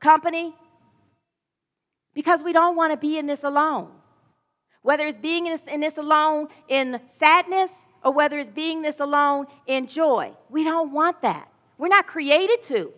[0.00, 0.54] company?
[2.14, 3.90] Because we don't want to be in this alone.
[4.88, 7.70] Whether it's being in this, alone in sadness
[8.02, 10.32] or whether it's being this alone in joy.
[10.48, 11.52] We don't want that.
[11.76, 12.90] We're not created to.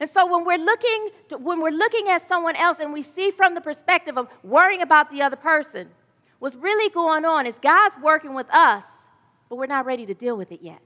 [0.00, 3.30] And so when we're looking to, when we're looking at someone else and we see
[3.30, 5.86] from the perspective of worrying about the other person,
[6.40, 8.82] what's really going on is God's working with us,
[9.48, 10.82] but we're not ready to deal with it yet.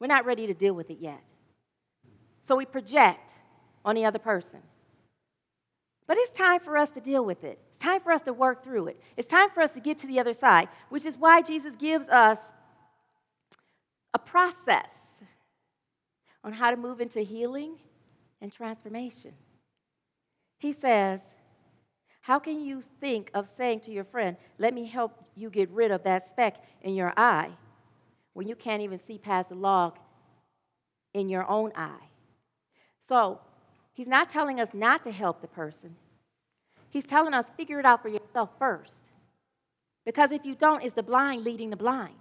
[0.00, 1.22] We're not ready to deal with it yet.
[2.42, 3.30] So we project
[3.84, 4.58] on the other person.
[6.08, 7.60] But it's time for us to deal with it.
[7.76, 9.00] It's time for us to work through it.
[9.18, 12.08] It's time for us to get to the other side, which is why Jesus gives
[12.08, 12.38] us
[14.14, 14.88] a process
[16.42, 17.76] on how to move into healing
[18.40, 19.32] and transformation.
[20.58, 21.20] He says,
[22.22, 25.90] How can you think of saying to your friend, Let me help you get rid
[25.90, 27.50] of that speck in your eye,
[28.32, 29.98] when you can't even see past the log
[31.12, 32.08] in your own eye?
[33.06, 33.38] So,
[33.92, 35.96] he's not telling us not to help the person.
[36.96, 38.94] He's telling us, figure it out for yourself first.
[40.06, 42.14] Because if you don't, it's the blind leading the blind.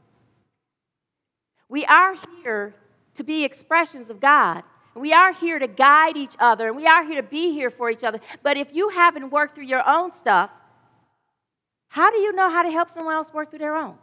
[1.70, 2.76] We are here
[3.14, 4.64] to be expressions of God.
[4.94, 6.68] We are here to guide each other.
[6.68, 8.20] And we are here to be here for each other.
[8.44, 10.50] But if you haven't worked through your own stuff,
[11.88, 13.96] how do you know how to help someone else work through their own?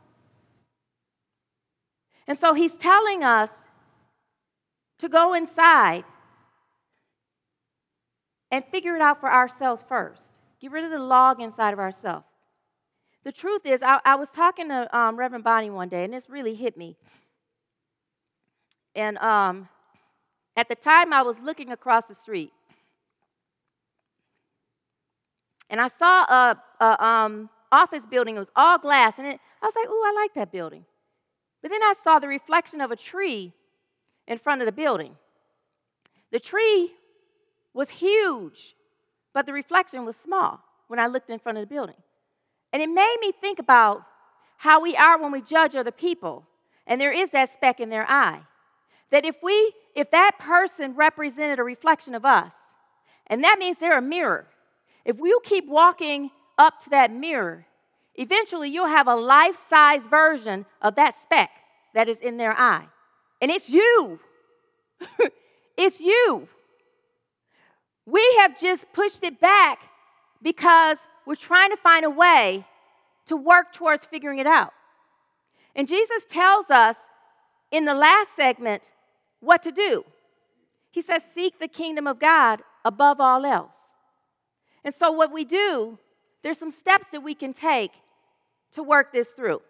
[2.27, 3.51] And so he's telling us
[5.01, 6.05] to go inside
[8.51, 10.39] and figure it out for ourselves first.
[10.63, 12.25] Get rid of the log inside of ourselves.
[13.25, 16.31] The truth is, I, I was talking to um, Reverend Bonnie one day, and this
[16.31, 16.97] really hit me.
[18.95, 19.69] And um,
[20.57, 22.53] at the time, I was looking across the street,
[25.69, 28.37] and I saw a, a um, office building.
[28.37, 30.85] It was all glass, and it, I was like, "Ooh, I like that building."
[31.61, 33.53] But then I saw the reflection of a tree
[34.29, 35.17] in front of the building.
[36.31, 36.93] The tree
[37.75, 38.75] was huge
[39.35, 41.97] but the reflection was small when I looked in front of the building.
[42.73, 44.05] And it made me think about
[44.59, 46.47] how we are when we judge other people,
[46.87, 48.41] and there is that speck in their eye.
[49.11, 52.53] That if we, if that person represented a reflection of us,
[53.27, 54.47] and that means they're a mirror,
[55.05, 57.67] if you keep walking up to that mirror,
[58.15, 61.51] eventually you'll have a life size version of that speck
[61.95, 62.87] that is in their eye.
[63.41, 64.21] And it's you.
[65.77, 66.49] it's you.
[68.07, 69.79] We have just pushed it back
[70.43, 72.67] because we're trying to find a way
[73.27, 74.73] to work towards figuring it out.
[75.75, 76.97] And Jesus tells us
[77.71, 78.91] in the last segment
[79.41, 80.05] what to do.
[80.91, 83.77] He says, Seek the kingdom of God above all else.
[84.85, 85.99] And so, what we do,
[86.43, 87.93] there's some steps that we can take
[88.73, 89.63] to work this through.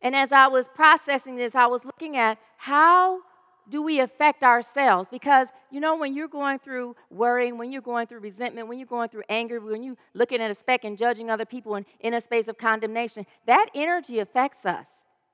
[0.00, 3.20] And as I was processing this, I was looking at how
[3.68, 5.08] do we affect ourselves?
[5.10, 8.86] Because, you know, when you're going through worrying, when you're going through resentment, when you're
[8.86, 12.14] going through anger, when you're looking at a speck and judging other people and in
[12.14, 14.86] a space of condemnation, that energy affects us.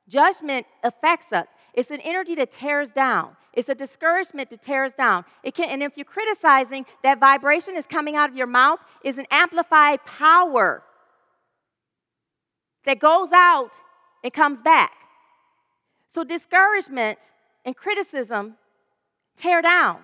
[0.08, 1.46] Judgment affects us.
[1.74, 3.36] It's an energy that tears down.
[3.52, 5.24] It's a discouragement that tears down.
[5.42, 9.18] It can, and if you're criticizing, that vibration is coming out of your mouth is
[9.18, 10.82] an amplified power
[12.84, 13.72] that goes out
[14.24, 14.92] and comes back.
[16.08, 17.18] So discouragement
[17.64, 18.54] and criticism
[19.36, 20.00] tear down.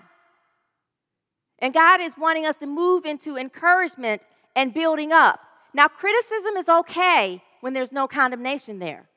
[1.59, 4.23] And God is wanting us to move into encouragement
[4.55, 5.41] and building up.
[5.75, 9.09] Now, criticism is okay when there's no condemnation there.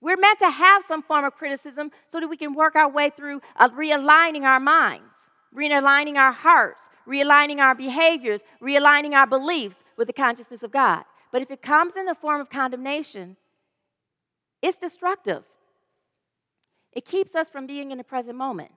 [0.00, 3.10] We're meant to have some form of criticism so that we can work our way
[3.10, 5.10] through uh, realigning our minds,
[5.56, 11.04] realigning our hearts, realigning our behaviors, realigning our beliefs with the consciousness of God.
[11.32, 13.36] But if it comes in the form of condemnation,
[14.62, 15.42] it's destructive.
[16.94, 18.70] It keeps us from being in the present moment.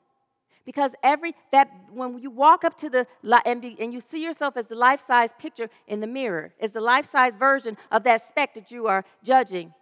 [0.66, 3.08] Because every that when you walk up to the
[3.46, 6.82] and, be, and you see yourself as the life-size picture in the mirror, as the
[6.82, 9.74] life-size version of that speck that you are judging,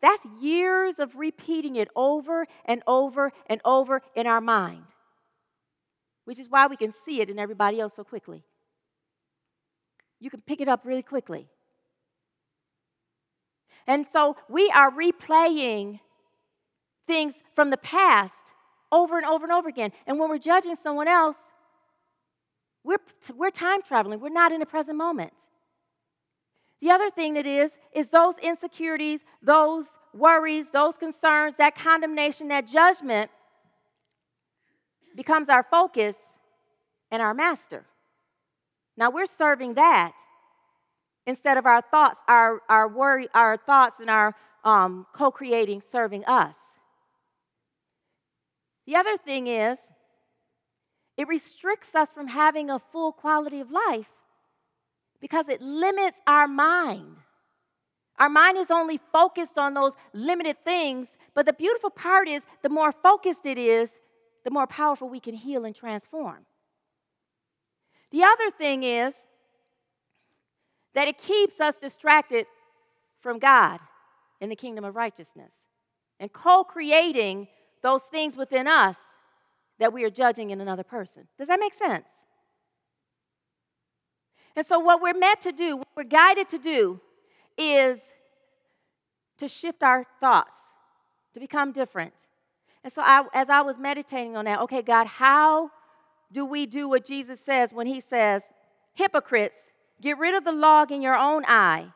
[0.00, 4.84] that's years of repeating it over and over and over in our mind,
[6.24, 8.44] which is why we can see it in everybody else so quickly.
[10.20, 11.48] You can pick it up really quickly.
[13.88, 15.98] And so we are replaying
[17.08, 18.34] things from the past
[18.92, 19.90] over and over and over again.
[20.06, 21.38] And when we're judging someone else,
[22.84, 22.98] we're,
[23.34, 25.32] we're time traveling, we're not in the present moment.
[26.80, 32.68] The other thing that is, is those insecurities, those worries, those concerns, that condemnation, that
[32.68, 33.30] judgment
[35.16, 36.14] becomes our focus
[37.10, 37.84] and our master.
[38.96, 40.12] Now we're serving that
[41.26, 44.34] instead of our thoughts, our, our worry, our thoughts and our
[44.64, 46.54] um, co-creating serving us.
[48.88, 49.76] The other thing is,
[51.18, 54.08] it restricts us from having a full quality of life
[55.20, 57.18] because it limits our mind.
[58.18, 62.70] Our mind is only focused on those limited things, but the beautiful part is the
[62.70, 63.90] more focused it is,
[64.44, 66.46] the more powerful we can heal and transform.
[68.10, 69.12] The other thing is
[70.94, 72.46] that it keeps us distracted
[73.20, 73.80] from God
[74.40, 75.52] in the kingdom of righteousness
[76.18, 77.48] and co creating
[77.82, 78.96] those things within us
[79.78, 81.26] that we are judging in another person.
[81.38, 82.06] Does that make sense?
[84.56, 87.00] And so, what we're meant to do, what we're guided to do,
[87.56, 87.98] is
[89.38, 90.58] to shift our thoughts,
[91.34, 92.12] to become different.
[92.82, 95.70] And so, I, as I was meditating on that, okay, God, how
[96.32, 98.42] do we do what Jesus says when He says,
[98.94, 99.54] Hypocrites,
[100.00, 101.86] get rid of the log in your own eye,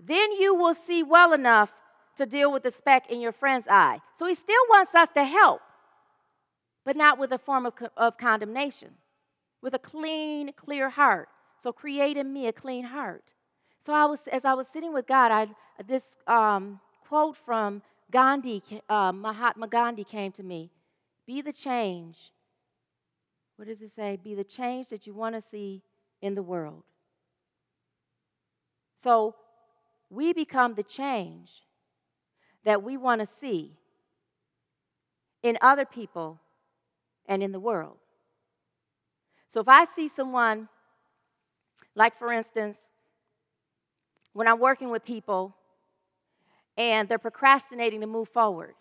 [0.00, 1.70] then you will see well enough
[2.16, 4.00] to deal with the speck in your friend's eye.
[4.18, 5.60] So, He still wants us to help,
[6.84, 8.90] but not with a form of, of condemnation,
[9.62, 11.28] with a clean, clear heart.
[11.66, 13.24] So create in me a clean heart.
[13.80, 15.48] So I was, as I was sitting with God, I,
[15.84, 20.70] this um, quote from Gandhi, uh, Mahatma Gandhi came to me.
[21.26, 22.30] Be the change.
[23.56, 24.16] What does it say?
[24.22, 25.82] Be the change that you want to see
[26.22, 26.84] in the world.
[28.96, 29.34] So
[30.08, 31.50] we become the change
[32.66, 33.70] that we want to see
[35.42, 36.40] in other people
[37.26, 37.96] and in the world.
[39.48, 40.68] So if I see someone
[41.94, 42.76] like, for instance,
[44.32, 45.54] when I'm working with people
[46.76, 48.74] and they're procrastinating to move forward.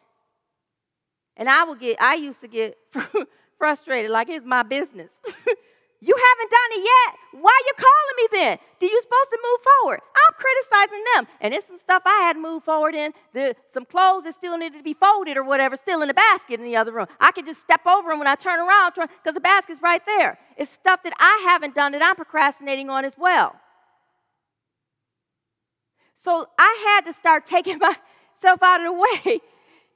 [1.38, 2.78] And I will get, I used to get
[3.60, 5.12] frustrated, like it's my business.
[6.06, 7.42] you haven't done it yet.
[7.42, 8.58] Why are you calling me then?
[8.80, 10.02] Do you supposed to move forward?
[10.16, 11.28] I'm criticizing them.
[11.42, 13.12] And it's some stuff I hadn't moved forward in.
[13.34, 16.60] There's some clothes that still needed to be folded or whatever, still in the basket
[16.60, 17.08] in the other room.
[17.20, 20.38] I could just step over them when I turn around because the basket's right there.
[20.58, 23.56] It's stuff that I haven't done that I'm procrastinating on as well.
[26.14, 29.40] So I had to start taking myself out of the way.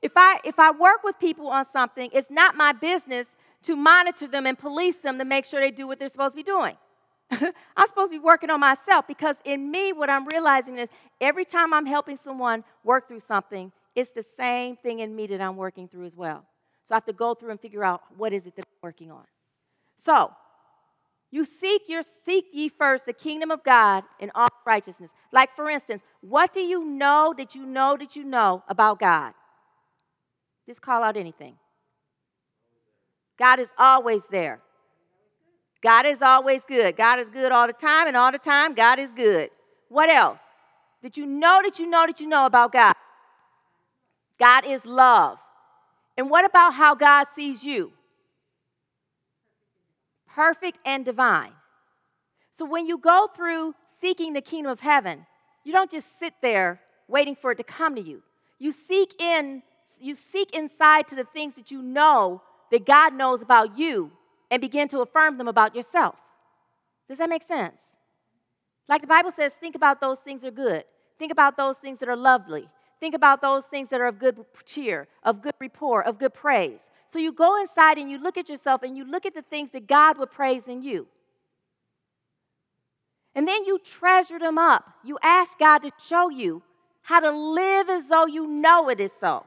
[0.01, 3.28] If I, if I work with people on something, it's not my business
[3.64, 6.38] to monitor them and police them to make sure they do what they're supposed to
[6.38, 6.76] be doing.
[7.32, 10.89] I'm supposed to be working on myself because in me, what I'm realizing is
[11.22, 15.41] every time I'm helping someone work through something, it's the same thing in me that
[15.41, 16.45] I'm working through as well.
[16.88, 19.12] So I have to go through and figure out what is it that I'm working
[19.12, 19.26] on.
[19.97, 20.32] So,
[21.32, 25.12] you seek your seek ye first the kingdom of God and all righteousness.
[25.32, 29.34] Like for instance, what do you know that you know that you know about God?
[30.66, 31.55] Just call out anything.
[33.40, 34.60] God is always there.
[35.82, 36.98] God is always good.
[36.98, 39.50] God is good all the time, and all the time, God is good.
[39.88, 40.42] What else?
[41.02, 42.94] Did you know that you know that you know about God?
[44.38, 45.38] God is love.
[46.18, 47.94] And what about how God sees you?
[50.28, 51.54] Perfect and divine.
[52.52, 55.26] So when you go through seeking the kingdom of heaven,
[55.64, 58.22] you don't just sit there waiting for it to come to you.
[58.60, 59.64] You seek in
[60.02, 64.11] you seek inside to the things that you know that God knows about you
[64.51, 66.15] and begin to affirm them about yourself.
[67.07, 67.82] Does that make sense?
[68.88, 70.84] Like the Bible says, think about those things that are good.
[71.17, 72.67] Think about those things that are lovely.
[72.99, 76.80] Think about those things that are of good cheer, of good rapport, of good praise.
[77.07, 79.72] So you go inside and you look at yourself and you look at the things
[79.72, 81.07] that God would praise in you.
[83.36, 84.84] And then you treasure them up.
[85.03, 86.61] You ask God to show you
[87.01, 89.45] how to live as though you know it is so.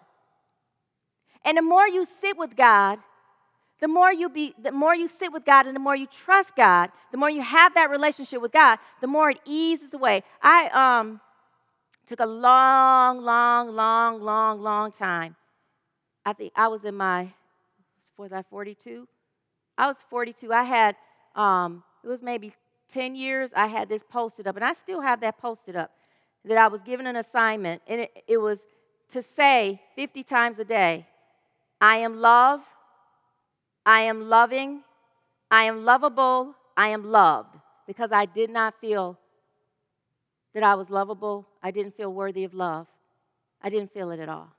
[1.45, 2.99] And the more you sit with God,
[3.83, 6.55] the more you be the more you sit with God and the more you trust
[6.55, 10.23] God, the more you have that relationship with God, the more it eases away.
[10.41, 11.21] I um
[12.07, 15.35] took a long, long, long, long, long time.
[16.25, 17.33] I think I was in my
[18.17, 19.09] was I 42?
[19.77, 20.53] I was 42.
[20.53, 20.95] I had
[21.35, 22.55] um it was maybe
[22.91, 25.91] 10 years I had this posted up and I still have that posted up
[26.45, 28.61] that I was given an assignment and it, it was
[29.09, 31.09] to say 50 times a day,
[31.81, 32.61] I am love,
[33.85, 34.83] I am loving,
[35.51, 37.57] I am lovable, I am loved,
[37.87, 39.19] because I did not feel
[40.55, 41.49] that I was lovable.
[41.63, 42.87] I didn't feel worthy of love.
[43.63, 44.55] I didn't feel it at all.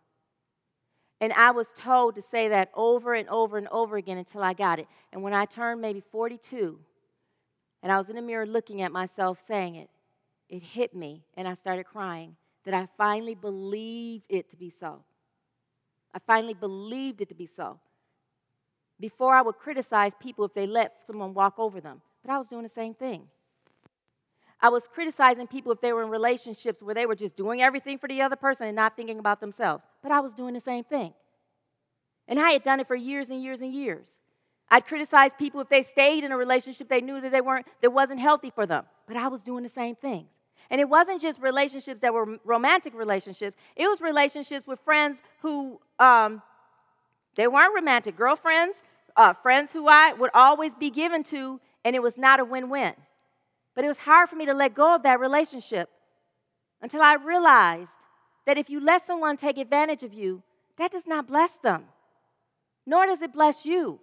[1.22, 4.54] And I was told to say that over and over and over again until I
[4.54, 4.88] got it.
[5.12, 6.80] And when I turned maybe 42,
[7.82, 9.90] and I was in the mirror looking at myself saying it,
[10.50, 15.04] it hit me, and I started crying that I finally believed it to be so.
[16.14, 17.80] I finally believed it to be so.
[19.04, 22.48] Before I would criticize people if they let someone walk over them, but I was
[22.48, 23.28] doing the same thing.
[24.62, 27.98] I was criticizing people if they were in relationships where they were just doing everything
[27.98, 30.86] for the other person and not thinking about themselves, but I was doing the same
[30.86, 31.14] thing.
[32.30, 34.08] And I had done it for years and years and years.
[34.70, 37.92] I'd criticize people if they stayed in a relationship they knew that they weren't that
[37.92, 40.30] wasn't healthy for them, but I was doing the same things.
[40.70, 43.58] And it wasn't just relationships that were romantic relationships.
[43.76, 46.42] It was relationships with friends who um,
[47.36, 48.78] they weren't romantic girlfriends,
[49.16, 52.70] uh, friends who I would always be given to, and it was not a win
[52.70, 52.94] win.
[53.76, 55.90] But it was hard for me to let go of that relationship
[56.82, 57.90] until I realized
[58.46, 60.44] that if you let someone take advantage of you,
[60.78, 61.86] that does not bless them,
[62.86, 64.00] nor does it bless you.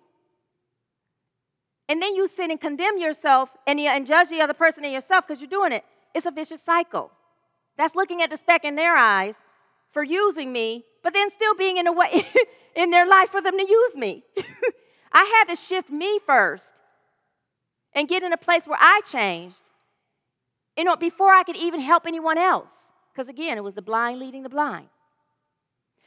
[1.89, 5.27] And then you sit and condemn yourself and, and judge the other person and yourself
[5.27, 5.85] because you're doing it.
[6.15, 7.11] It's a vicious cycle.
[7.77, 9.35] That's looking at the speck in their eyes
[9.93, 12.27] for using me, but then still being in a way
[12.77, 14.25] in their life for them to use me.
[15.13, 16.73] I had to shift me first
[17.95, 19.61] and get in a place where I changed,
[20.77, 22.73] you know, before I could even help anyone else.
[23.13, 24.89] Because again, it was the blind leading the blind.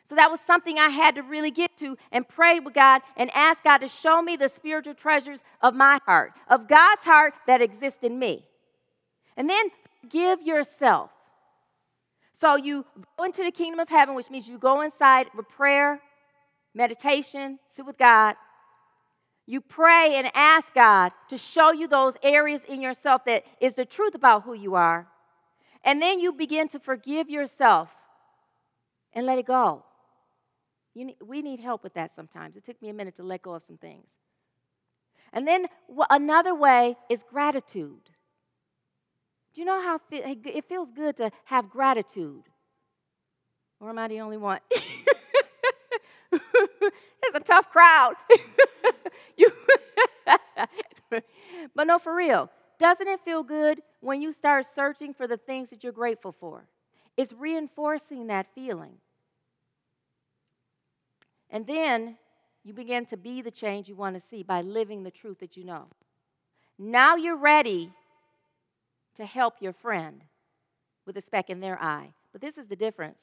[0.08, 3.32] So that was something I had to really get to and pray with God and
[3.34, 7.62] ask God to show me the spiritual treasures of my heart, of God's heart that
[7.62, 8.46] exists in me.
[9.38, 9.70] And then
[10.10, 11.10] give yourself.
[12.34, 12.86] So you
[13.18, 16.02] go into the kingdom of heaven, which means you go inside with prayer,
[16.74, 18.36] meditation, sit with God,
[19.46, 23.86] you pray and ask God to show you those areas in yourself that is the
[23.86, 25.08] truth about who you are.
[25.84, 27.90] And then you begin to forgive yourself
[29.12, 29.84] and let it go.
[30.96, 32.56] Need, we need help with that sometimes.
[32.56, 34.08] It took me a minute to let go of some things.
[35.34, 35.68] And then
[36.10, 38.12] another way is gratitude.
[39.54, 42.44] Do you know how it feels good to have gratitude?
[43.80, 44.60] Or am I the only one?
[47.24, 48.16] it's a tough crowd.
[49.38, 49.52] you
[51.10, 52.50] but no, for real.
[52.80, 56.66] Doesn't it feel good when you start searching for the things that you're grateful for?
[57.16, 58.98] It's reinforcing that feeling.
[61.50, 62.18] And then
[62.64, 65.56] you begin to be the change you want to see by living the truth that
[65.56, 65.86] you know.
[66.80, 67.92] Now you're ready
[69.16, 70.24] to help your friend
[71.06, 72.14] with a speck in their eye.
[72.32, 73.20] But this is the difference.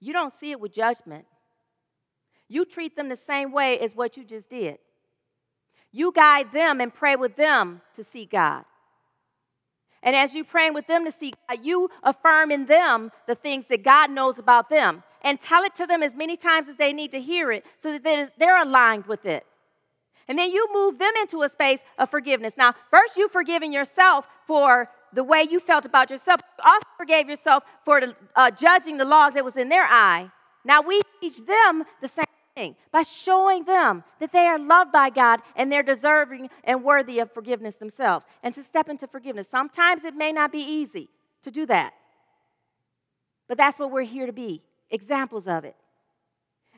[0.00, 1.26] You don't see it with judgment.
[2.52, 4.76] You treat them the same way as what you just did.
[5.90, 8.66] You guide them and pray with them to see God.
[10.02, 13.64] And as you pray with them to see God, you affirm in them the things
[13.70, 15.02] that God knows about them.
[15.24, 17.92] and tell it to them as many times as they need to hear it so
[17.92, 18.02] that
[18.36, 19.46] they're- aligned with it.
[20.26, 22.54] And then you move them into a space of forgiveness.
[22.56, 26.40] Now, first you've forgiven yourself for the way you felt about yourself.
[26.58, 28.02] You also forgave yourself for
[28.34, 30.32] uh, judging the log that was in their eye.
[30.64, 35.40] Now we teach them the same by showing them that they are loved by God
[35.56, 39.46] and they're deserving and worthy of forgiveness themselves and to step into forgiveness.
[39.50, 41.08] Sometimes it may not be easy
[41.44, 41.94] to do that,
[43.48, 45.74] but that's what we're here to be examples of it.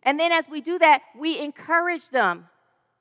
[0.05, 2.49] And then as we do that, we encourage them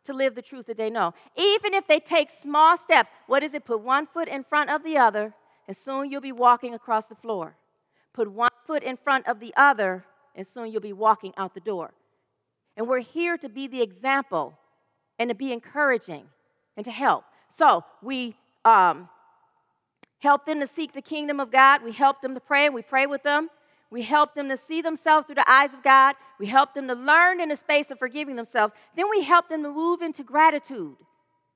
[0.06, 1.14] to live the truth that they know.
[1.38, 3.66] Even if they take small steps, what is it?
[3.66, 5.34] Put one foot in front of the other,
[5.68, 7.56] and soon you'll be walking across the floor.
[8.14, 10.06] Put one foot in front of the other,
[10.36, 11.94] and soon you'll be walking out the door.
[12.76, 14.58] And we're here to be the example
[15.20, 16.26] and to be encouraging
[16.76, 17.24] and to help.
[17.50, 19.10] So we um,
[20.20, 21.84] help them to seek the kingdom of God.
[21.84, 23.50] We help them to pray, and we pray with them.
[23.92, 26.16] We help them to see themselves through the eyes of God.
[26.40, 28.74] We help them to learn in the space of forgiving themselves.
[28.96, 30.96] Then we help them to move into gratitude,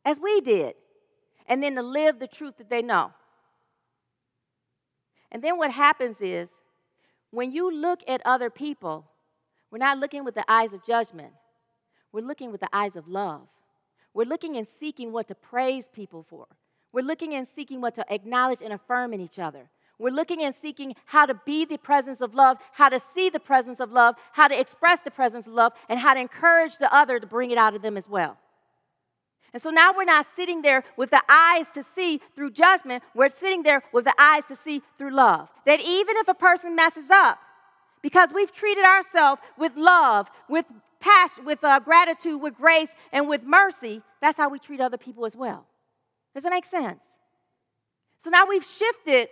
[0.06, 0.76] as we did,
[1.48, 3.12] and then to live the truth that they know.
[5.32, 6.50] And then what happens is,
[7.32, 9.06] when you look at other people,
[9.72, 11.34] we're not looking with the eyes of judgment,
[12.12, 13.48] we're looking with the eyes of love.
[14.14, 16.48] We're looking and seeking what to praise people for.
[16.92, 19.70] We're looking and seeking what to acknowledge and affirm in each other.
[20.00, 23.40] We're looking and seeking how to be the presence of love, how to see the
[23.40, 26.92] presence of love, how to express the presence of love, and how to encourage the
[26.92, 28.38] other to bring it out of them as well.
[29.54, 33.30] And so now we're not sitting there with the eyes to see through judgment, we're
[33.30, 35.50] sitting there with the eyes to see through love.
[35.66, 37.40] That even if a person messes up,
[38.02, 40.66] because we've treated ourselves with love, with
[41.00, 45.26] passion, with uh, gratitude, with grace, and with mercy, that's how we treat other people
[45.26, 45.66] as well.
[46.34, 47.00] Does that make sense?
[48.24, 49.30] So now we've shifted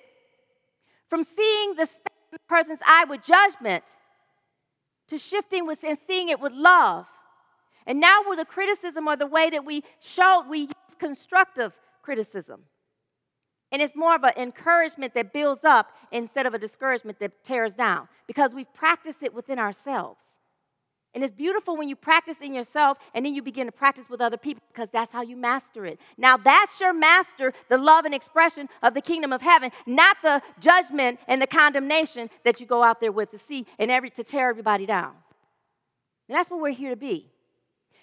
[1.10, 1.88] from seeing the
[2.48, 3.84] person's eye with judgment
[5.08, 7.06] to shifting with and seeing it with love.
[7.86, 12.62] And now with the criticism or the way that we show, we use constructive criticism.
[13.76, 17.74] And it's more of an encouragement that builds up instead of a discouragement that tears
[17.74, 20.18] down because we've practiced it within ourselves.
[21.14, 24.22] And it's beautiful when you practice in yourself and then you begin to practice with
[24.22, 26.00] other people because that's how you master it.
[26.18, 30.42] Now, that's your master, the love and expression of the kingdom of heaven, not the
[30.62, 34.24] judgment and the condemnation that you go out there with to see and every, to
[34.24, 35.12] tear everybody down.
[36.30, 37.30] And that's what we're here to be.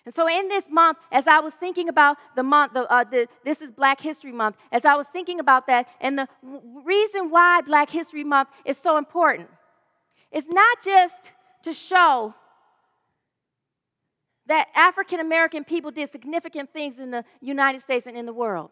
[0.05, 3.29] And so, in this month, as I was thinking about the month, the, uh, the,
[3.45, 7.31] this is Black History Month, as I was thinking about that, and the w- reason
[7.31, 9.49] why Black History Month is so important
[10.33, 11.31] is not just
[11.63, 12.35] to show
[14.47, 18.71] that African American people did significant things in the United States and in the world.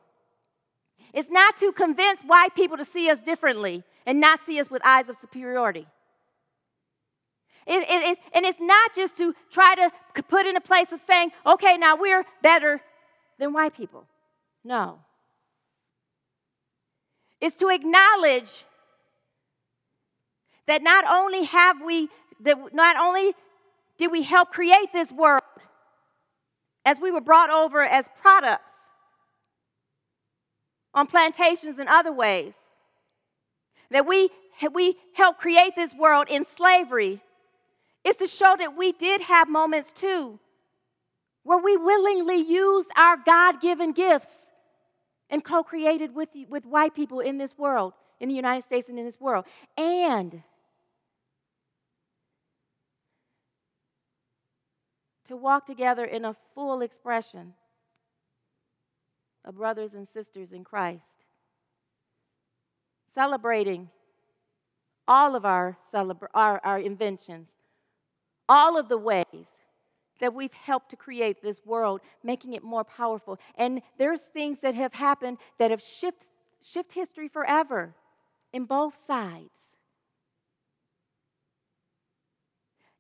[1.13, 4.83] It's not to convince white people to see us differently and not see us with
[4.85, 5.87] eyes of superiority.
[7.67, 11.31] It, it, and it's not just to try to put in a place of saying,
[11.47, 12.81] okay, now we're better
[13.39, 14.07] than white people.
[14.65, 15.01] No.
[17.41, 18.65] It's to acknowledge
[20.67, 22.09] that not only have we,
[22.41, 23.35] that not only
[23.99, 25.43] did we help create this world
[26.85, 28.65] as we were brought over as products
[30.95, 32.53] on plantations and other ways,
[33.91, 34.31] that we,
[34.73, 37.21] we helped create this world in slavery
[38.05, 40.39] is to show that we did have moments too
[41.43, 44.49] where we willingly used our God given gifts
[45.31, 48.99] and co created with, with white people in this world, in the United States and
[48.99, 49.45] in this world.
[49.77, 50.43] And
[55.27, 57.55] to walk together in a full expression
[59.45, 61.05] of brothers and sisters in Christ,
[63.15, 63.89] celebrating
[65.09, 67.49] all of our, celebra- our, our inventions,
[68.51, 69.47] all of the ways
[70.21, 73.39] that we've helped to create this world, making it more powerful.
[73.57, 76.27] And there's things that have happened that have shifted
[76.63, 77.95] shift history forever
[78.53, 79.49] in both sides.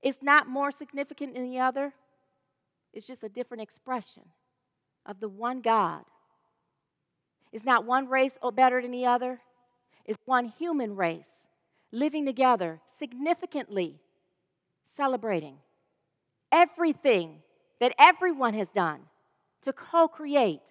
[0.01, 1.93] It's not more significant than the other,
[2.95, 4.23] it's just a different expression
[5.05, 6.05] of the one God.
[7.53, 9.41] It's not one race better than the other,
[10.07, 11.29] it's one human race
[11.93, 14.01] living together significantly,
[14.97, 15.57] celebrating
[16.53, 17.43] everything
[17.81, 19.01] that everyone has done
[19.63, 20.63] to co create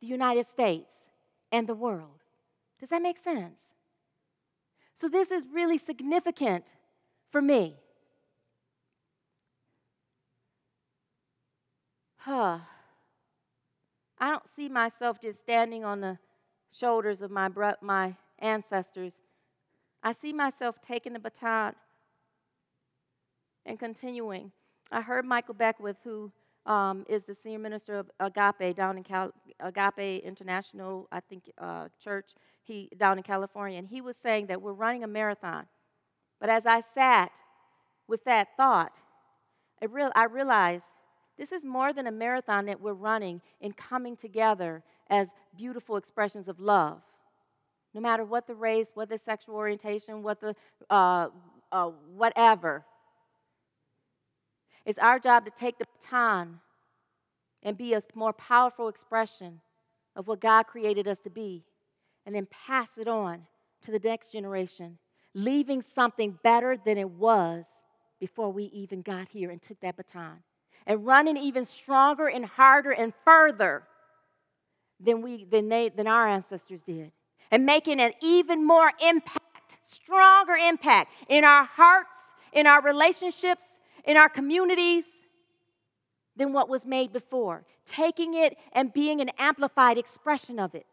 [0.00, 0.90] the United States
[1.52, 2.22] and the world.
[2.80, 3.58] Does that make sense?
[4.94, 6.72] So, this is really significant
[7.30, 7.76] for me.
[12.16, 12.58] Huh.
[14.18, 16.18] I don't see myself just standing on the
[16.70, 19.14] shoulders of my, bro- my ancestors.
[20.02, 21.74] I see myself taking the baton
[23.68, 24.50] and continuing.
[24.90, 26.32] I heard Michael Beckwith, who
[26.66, 31.88] um, is the senior minister of Agape down in Cal- Agape International, I think, uh,
[32.02, 32.30] church
[32.62, 35.66] he, down in California, and he was saying that we're running a marathon.
[36.40, 37.30] But as I sat
[38.08, 38.92] with that thought,
[39.82, 40.84] I, real, I realized
[41.38, 46.48] this is more than a marathon that we're running in coming together as beautiful expressions
[46.48, 47.00] of love.
[47.94, 50.54] No matter what the race, what the sexual orientation, what the
[50.90, 51.28] uh,
[51.72, 52.84] uh, whatever.
[54.88, 56.60] It's our job to take the baton
[57.62, 59.60] and be a more powerful expression
[60.16, 61.62] of what God created us to be,
[62.24, 63.42] and then pass it on
[63.82, 64.96] to the next generation,
[65.34, 67.66] leaving something better than it was
[68.18, 70.42] before we even got here and took that baton,
[70.86, 73.82] and running even stronger and harder and further
[74.98, 77.12] than, we, than, they, than our ancestors did,
[77.50, 82.16] and making an even more impact, stronger impact in our hearts,
[82.54, 83.60] in our relationships,
[84.08, 85.04] in our communities
[86.34, 87.64] than what was made before.
[87.86, 90.86] Taking it and being an amplified expression of it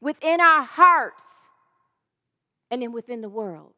[0.00, 1.22] within our hearts
[2.70, 3.74] and then within the world.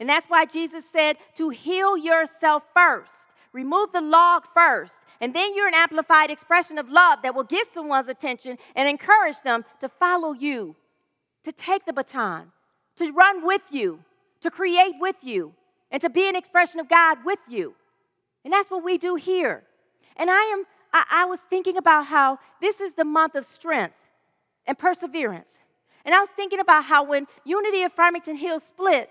[0.00, 3.14] And that's why Jesus said to heal yourself first.
[3.52, 7.72] Remove the log first, and then you're an amplified expression of love that will get
[7.72, 10.76] someone's attention and encourage them to follow you,
[11.44, 12.52] to take the baton,
[12.96, 14.00] to run with you,
[14.42, 15.54] to create with you,
[15.90, 17.74] and to be an expression of God with you.
[18.48, 19.62] And that's what we do here.
[20.16, 23.94] And I am I, I was thinking about how this is the month of strength
[24.66, 25.50] and perseverance.
[26.06, 29.10] And I was thinking about how when Unity of Farmington Hills split,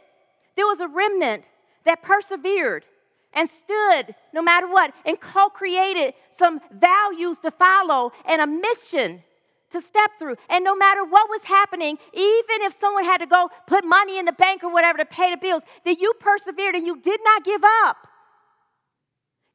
[0.55, 1.43] there was a remnant
[1.85, 2.83] that persevered
[3.31, 9.21] and stood no matter what and co created some values to follow and a mission
[9.69, 10.38] to step through.
[10.49, 14.25] And no matter what was happening, even if someone had to go put money in
[14.25, 17.43] the bank or whatever to pay the bills, that you persevered and you did not
[17.43, 18.07] give up.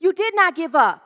[0.02, 1.00] You did not give up.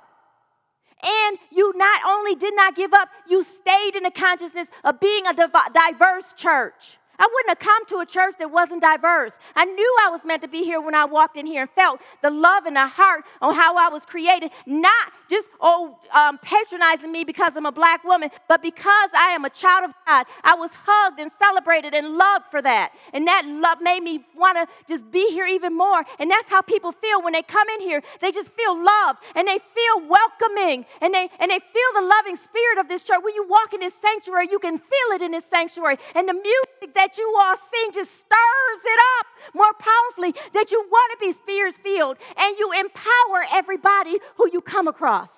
[1.02, 5.26] And you not only did not give up, you stayed in the consciousness of being
[5.26, 6.96] a diverse church.
[7.18, 9.32] I wouldn't have come to a church that wasn't diverse.
[9.54, 12.00] I knew I was meant to be here when I walked in here and felt
[12.22, 17.10] the love and the heart on how I was created, not just oh um, patronizing
[17.10, 20.26] me because I'm a black woman, but because I am a child of God.
[20.44, 24.56] I was hugged and celebrated and loved for that, and that love made me want
[24.58, 26.04] to just be here even more.
[26.18, 28.02] And that's how people feel when they come in here.
[28.20, 32.36] They just feel love and they feel welcoming and they and they feel the loving
[32.36, 33.20] spirit of this church.
[33.22, 36.34] When you walk in this sanctuary, you can feel it in this sanctuary, and the
[36.34, 41.12] music that that you all sing just stirs it up more powerfully that you want
[41.12, 45.30] to be spirit filled and you empower everybody who you come across.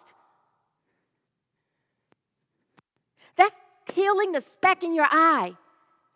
[3.37, 3.55] That's
[3.93, 5.55] healing the speck in your eye.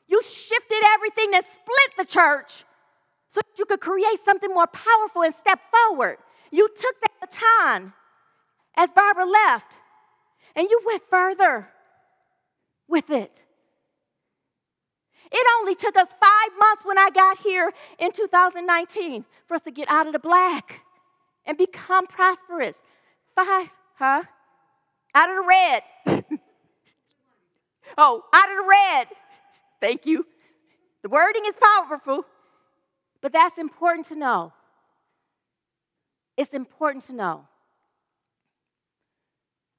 [0.09, 2.65] You shifted everything that split the church
[3.29, 6.17] so that you could create something more powerful and step forward.
[6.51, 7.93] You took that baton
[8.75, 9.73] as Barbara left
[10.57, 11.69] and you went further
[12.89, 13.45] with it.
[15.33, 19.71] It only took us five months when I got here in 2019 for us to
[19.71, 20.81] get out of the black
[21.47, 22.77] and become prosperous.
[23.35, 24.23] Five, huh?
[25.15, 25.83] Out of the red.
[27.97, 29.09] oh, out of the red.
[29.81, 30.27] Thank you.
[31.03, 32.27] The wording is powerful,
[33.23, 34.53] but that's important to know.
[36.37, 37.47] It's important to know.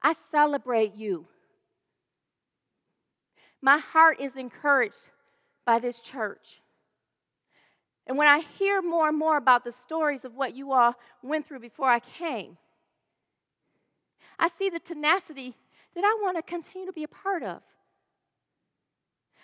[0.02, 1.26] I celebrate you.
[3.62, 4.96] My heart is encouraged
[5.64, 6.60] by this church.
[8.06, 11.46] And when I hear more and more about the stories of what you all went
[11.46, 12.58] through before I came,
[14.38, 15.54] I see the tenacity
[15.94, 17.62] that I want to continue to be a part of.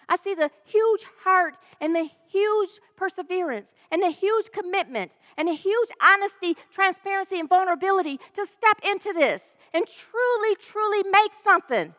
[0.08, 5.54] I see the huge heart and the huge perseverance and the huge commitment and the
[5.54, 9.40] huge honesty, transparency, and vulnerability to step into this
[9.72, 11.94] and truly, truly make something.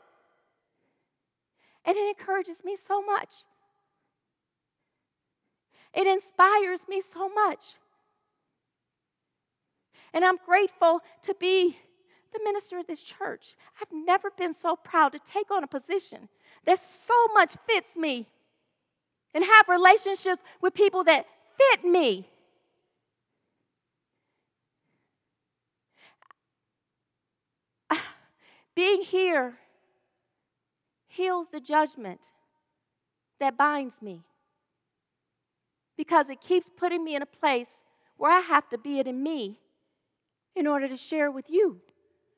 [1.85, 3.29] And it encourages me so much.
[5.93, 7.75] It inspires me so much.
[10.13, 11.77] And I'm grateful to be
[12.33, 13.55] the minister of this church.
[13.81, 16.29] I've never been so proud to take on a position
[16.65, 18.27] that so much fits me
[19.33, 21.25] and have relationships with people that
[21.57, 22.27] fit me.
[28.75, 29.57] Being here
[31.07, 32.21] heals the judgment
[33.39, 34.23] that binds me
[36.01, 37.67] because it keeps putting me in a place
[38.17, 39.59] where I have to be it in me
[40.55, 41.79] in order to share with you,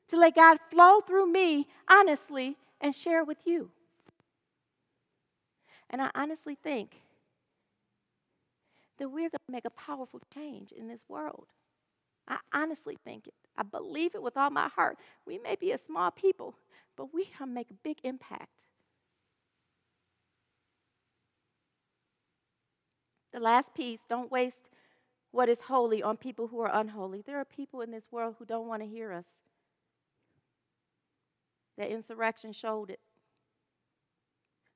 [0.08, 3.70] to let God flow through me honestly and share with you.
[5.88, 7.00] And I honestly think
[8.98, 11.46] that we're going to make a powerful change in this world.
[12.28, 13.34] I honestly think it.
[13.56, 14.98] I believe it with all my heart.
[15.24, 16.54] We may be a small people,
[16.98, 18.66] but we can make a big impact.
[23.34, 24.70] The last piece don't waste
[25.32, 27.24] what is holy on people who are unholy.
[27.26, 29.24] There are people in this world who don't want to hear us.
[31.76, 33.00] The insurrection showed it.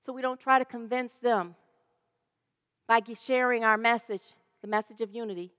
[0.05, 1.55] So we don't try to convince them
[2.89, 5.53] by sharing our message, the message of unity.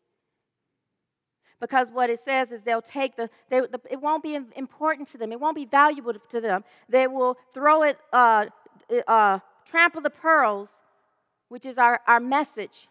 [1.61, 5.17] Because what it says is they'll take the, they, the it won't be important to
[5.17, 6.65] them, it won't be valuable to them.
[6.89, 8.47] They will throw it, uh,
[9.07, 10.81] uh, trample the pearls,
[11.49, 12.87] which is our, our message,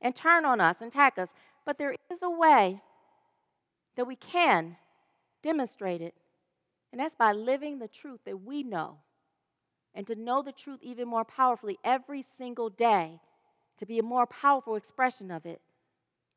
[0.00, 1.30] and turn on us and attack us.
[1.64, 2.82] But there is a way
[3.96, 4.76] that we can
[5.42, 6.14] demonstrate it,
[6.92, 8.98] and that's by living the truth that we know.
[9.94, 13.20] And to know the truth even more powerfully every single day,
[13.78, 15.60] to be a more powerful expression of it.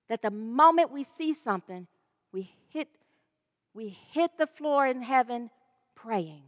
[0.09, 1.87] That the moment we see something,
[2.31, 2.87] we hit,
[3.73, 5.49] we hit the floor in heaven
[5.95, 6.43] praying.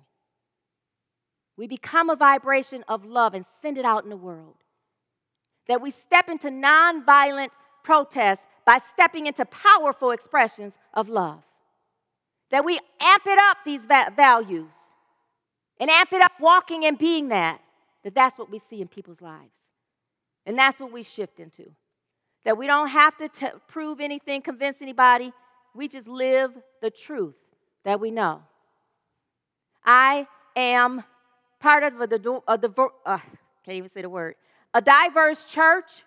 [1.58, 4.59] We become a vibration of love and send it out in the world
[5.70, 7.50] that we step into nonviolent
[7.84, 11.44] protest by stepping into powerful expressions of love.
[12.50, 14.72] That we amp it up, these va- values,
[15.80, 17.62] and amp it up walking and being that,
[18.04, 19.54] that that's what we see in people's lives.
[20.46, 21.72] And that's what we shift into.
[22.44, 25.32] That we don't have to t- prove anything, convince anybody.
[25.76, 26.52] We just live
[26.82, 27.36] the truth
[27.86, 28.42] that we know.
[29.86, 31.04] I am
[31.60, 33.20] part of the, of the uh,
[33.64, 34.34] can't even say the word,
[34.74, 36.04] a diverse church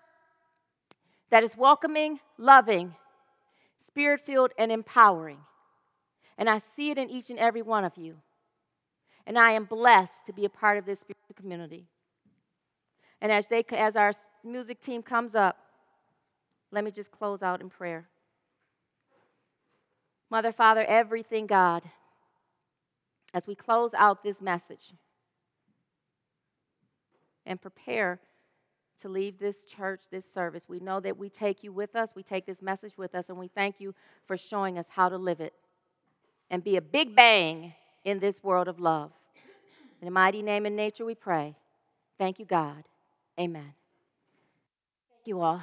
[1.29, 2.95] that is welcoming, loving,
[3.85, 5.39] spirit filled, and empowering.
[6.37, 8.17] And I see it in each and every one of you.
[9.25, 11.87] And I am blessed to be a part of this spiritual community.
[13.21, 15.57] And as, they, as our music team comes up,
[16.71, 18.07] let me just close out in prayer.
[20.29, 21.83] Mother, Father, everything, God,
[23.33, 24.93] as we close out this message
[27.45, 28.19] and prepare
[29.01, 30.63] to leave this church, this service.
[30.67, 33.37] We know that we take you with us, we take this message with us, and
[33.37, 33.93] we thank you
[34.25, 35.53] for showing us how to live it
[36.49, 37.73] and be a big bang
[38.05, 39.11] in this world of love.
[40.01, 41.55] In the mighty name and nature we pray.
[42.17, 42.83] Thank you, God.
[43.39, 43.73] Amen.
[45.09, 45.61] Thank you all.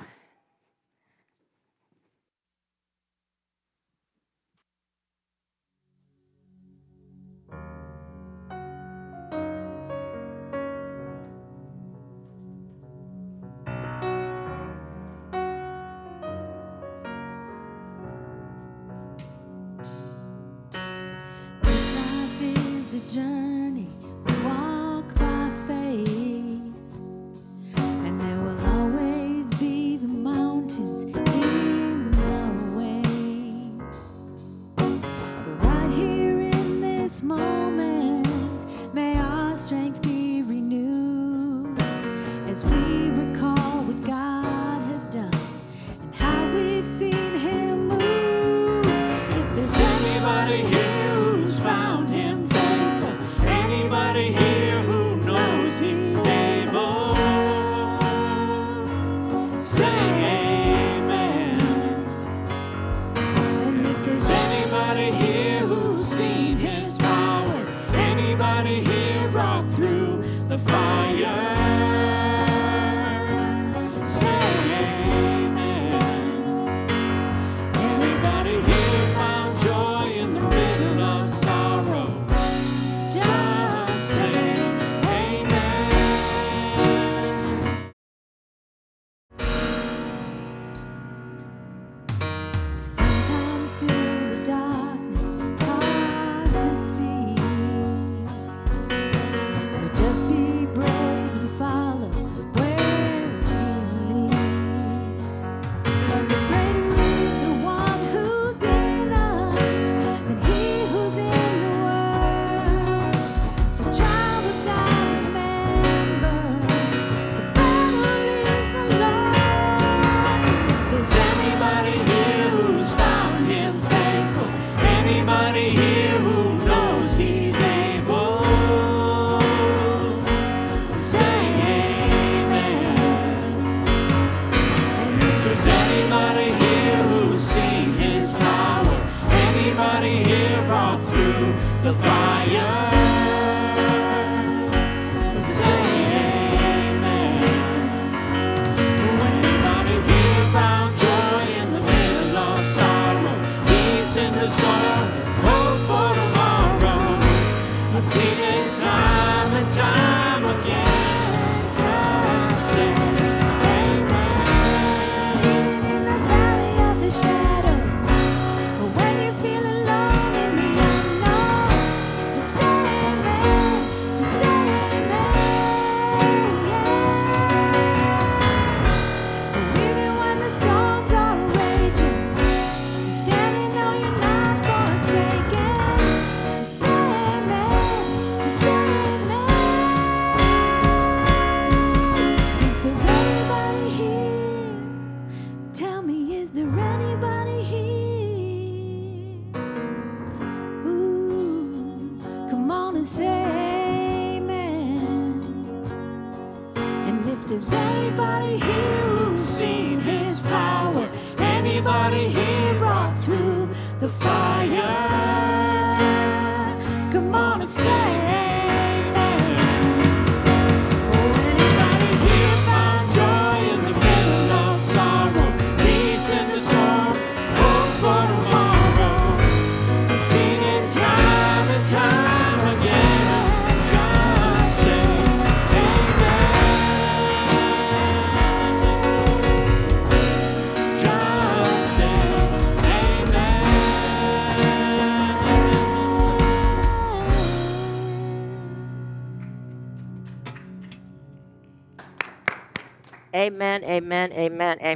[23.16, 23.99] Anybody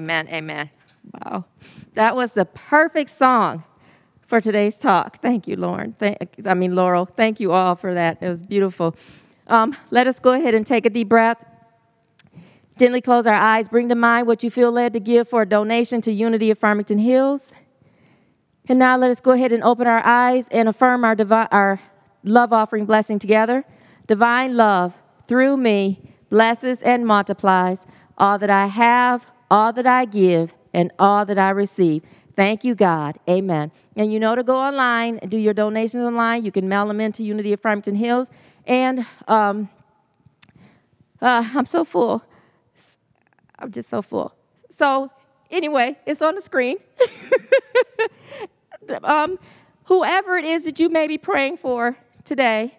[0.05, 0.71] amen, amen.
[1.15, 1.47] Wow.
[1.95, 3.65] That was the perfect song
[4.27, 5.21] for today's talk.
[5.23, 5.95] Thank you, Lauren.
[5.99, 7.07] Thank, I mean, Laurel.
[7.07, 8.19] Thank you all for that.
[8.21, 8.97] It was beautiful.
[9.47, 11.43] Um, let us go ahead and take a deep breath.
[12.79, 13.69] Gently close our eyes.
[13.69, 16.59] Bring to mind what you feel led to give for a donation to Unity of
[16.59, 17.55] Farmington Hills.
[18.69, 21.81] And now let us go ahead and open our eyes and affirm our, divi- our
[22.25, 23.65] love offering blessing together.
[24.07, 24.99] Divine love
[25.29, 27.87] through me blesses and multiplies
[28.19, 32.03] all that I have, all that I give, and all that I receive.
[32.35, 33.21] Thank you, God.
[33.31, 33.71] Amen.
[33.95, 36.45] And you know to go online, and do your donations online.
[36.45, 38.33] You can mail them into Unity of Farmington Hills.
[38.67, 39.69] And um,
[41.23, 42.25] uh, I'm so full.
[43.61, 44.35] I'm just so full.
[44.71, 45.13] So,
[45.53, 46.79] anyway, it's on the screen.
[49.05, 49.39] um,
[49.85, 52.77] whoever it is that you may be praying for today,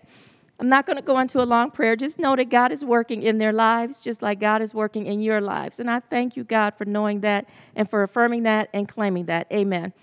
[0.59, 1.95] I'm not going to go into a long prayer.
[1.95, 5.19] Just know that God is working in their lives just like God is working in
[5.19, 5.79] your lives.
[5.79, 9.51] And I thank you, God, for knowing that and for affirming that and claiming that.
[9.51, 9.93] Amen.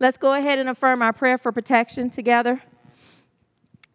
[0.00, 2.60] Let's go ahead and affirm our prayer for protection together.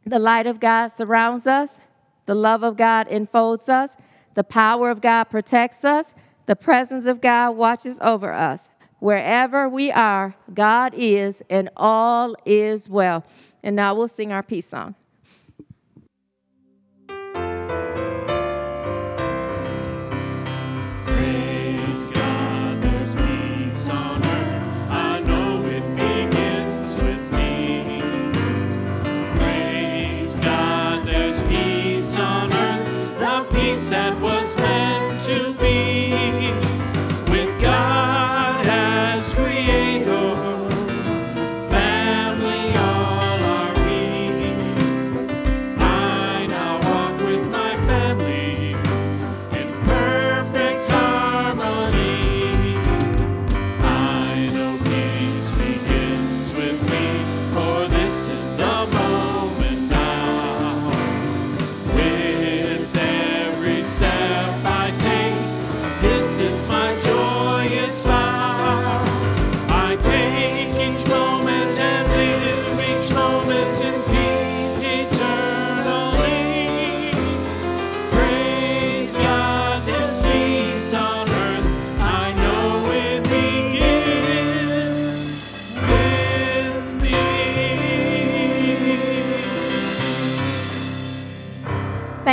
[0.06, 1.80] The light of God surrounds us,
[2.26, 3.96] the love of God enfolds us,
[4.34, 6.16] the power of God protects us,
[6.48, 8.72] the presence of God watches over us.
[9.00, 13.24] Wherever we are, God is, and all is well.
[13.62, 14.96] And now we'll sing our peace song.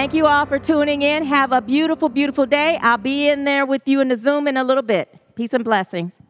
[0.07, 1.25] Thank you all for tuning in.
[1.25, 2.79] Have a beautiful, beautiful day.
[2.81, 5.13] I'll be in there with you in the Zoom in a little bit.
[5.35, 6.21] Peace and blessings.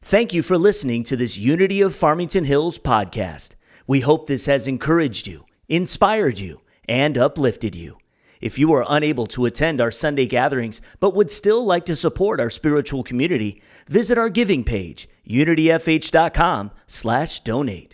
[0.00, 3.56] Thank you for listening to this Unity of Farmington Hills podcast.
[3.88, 7.98] We hope this has encouraged you, inspired you, and uplifted you.
[8.40, 12.38] If you are unable to attend our Sunday gatherings but would still like to support
[12.38, 17.91] our spiritual community, visit our giving page, unityfh.com/donate.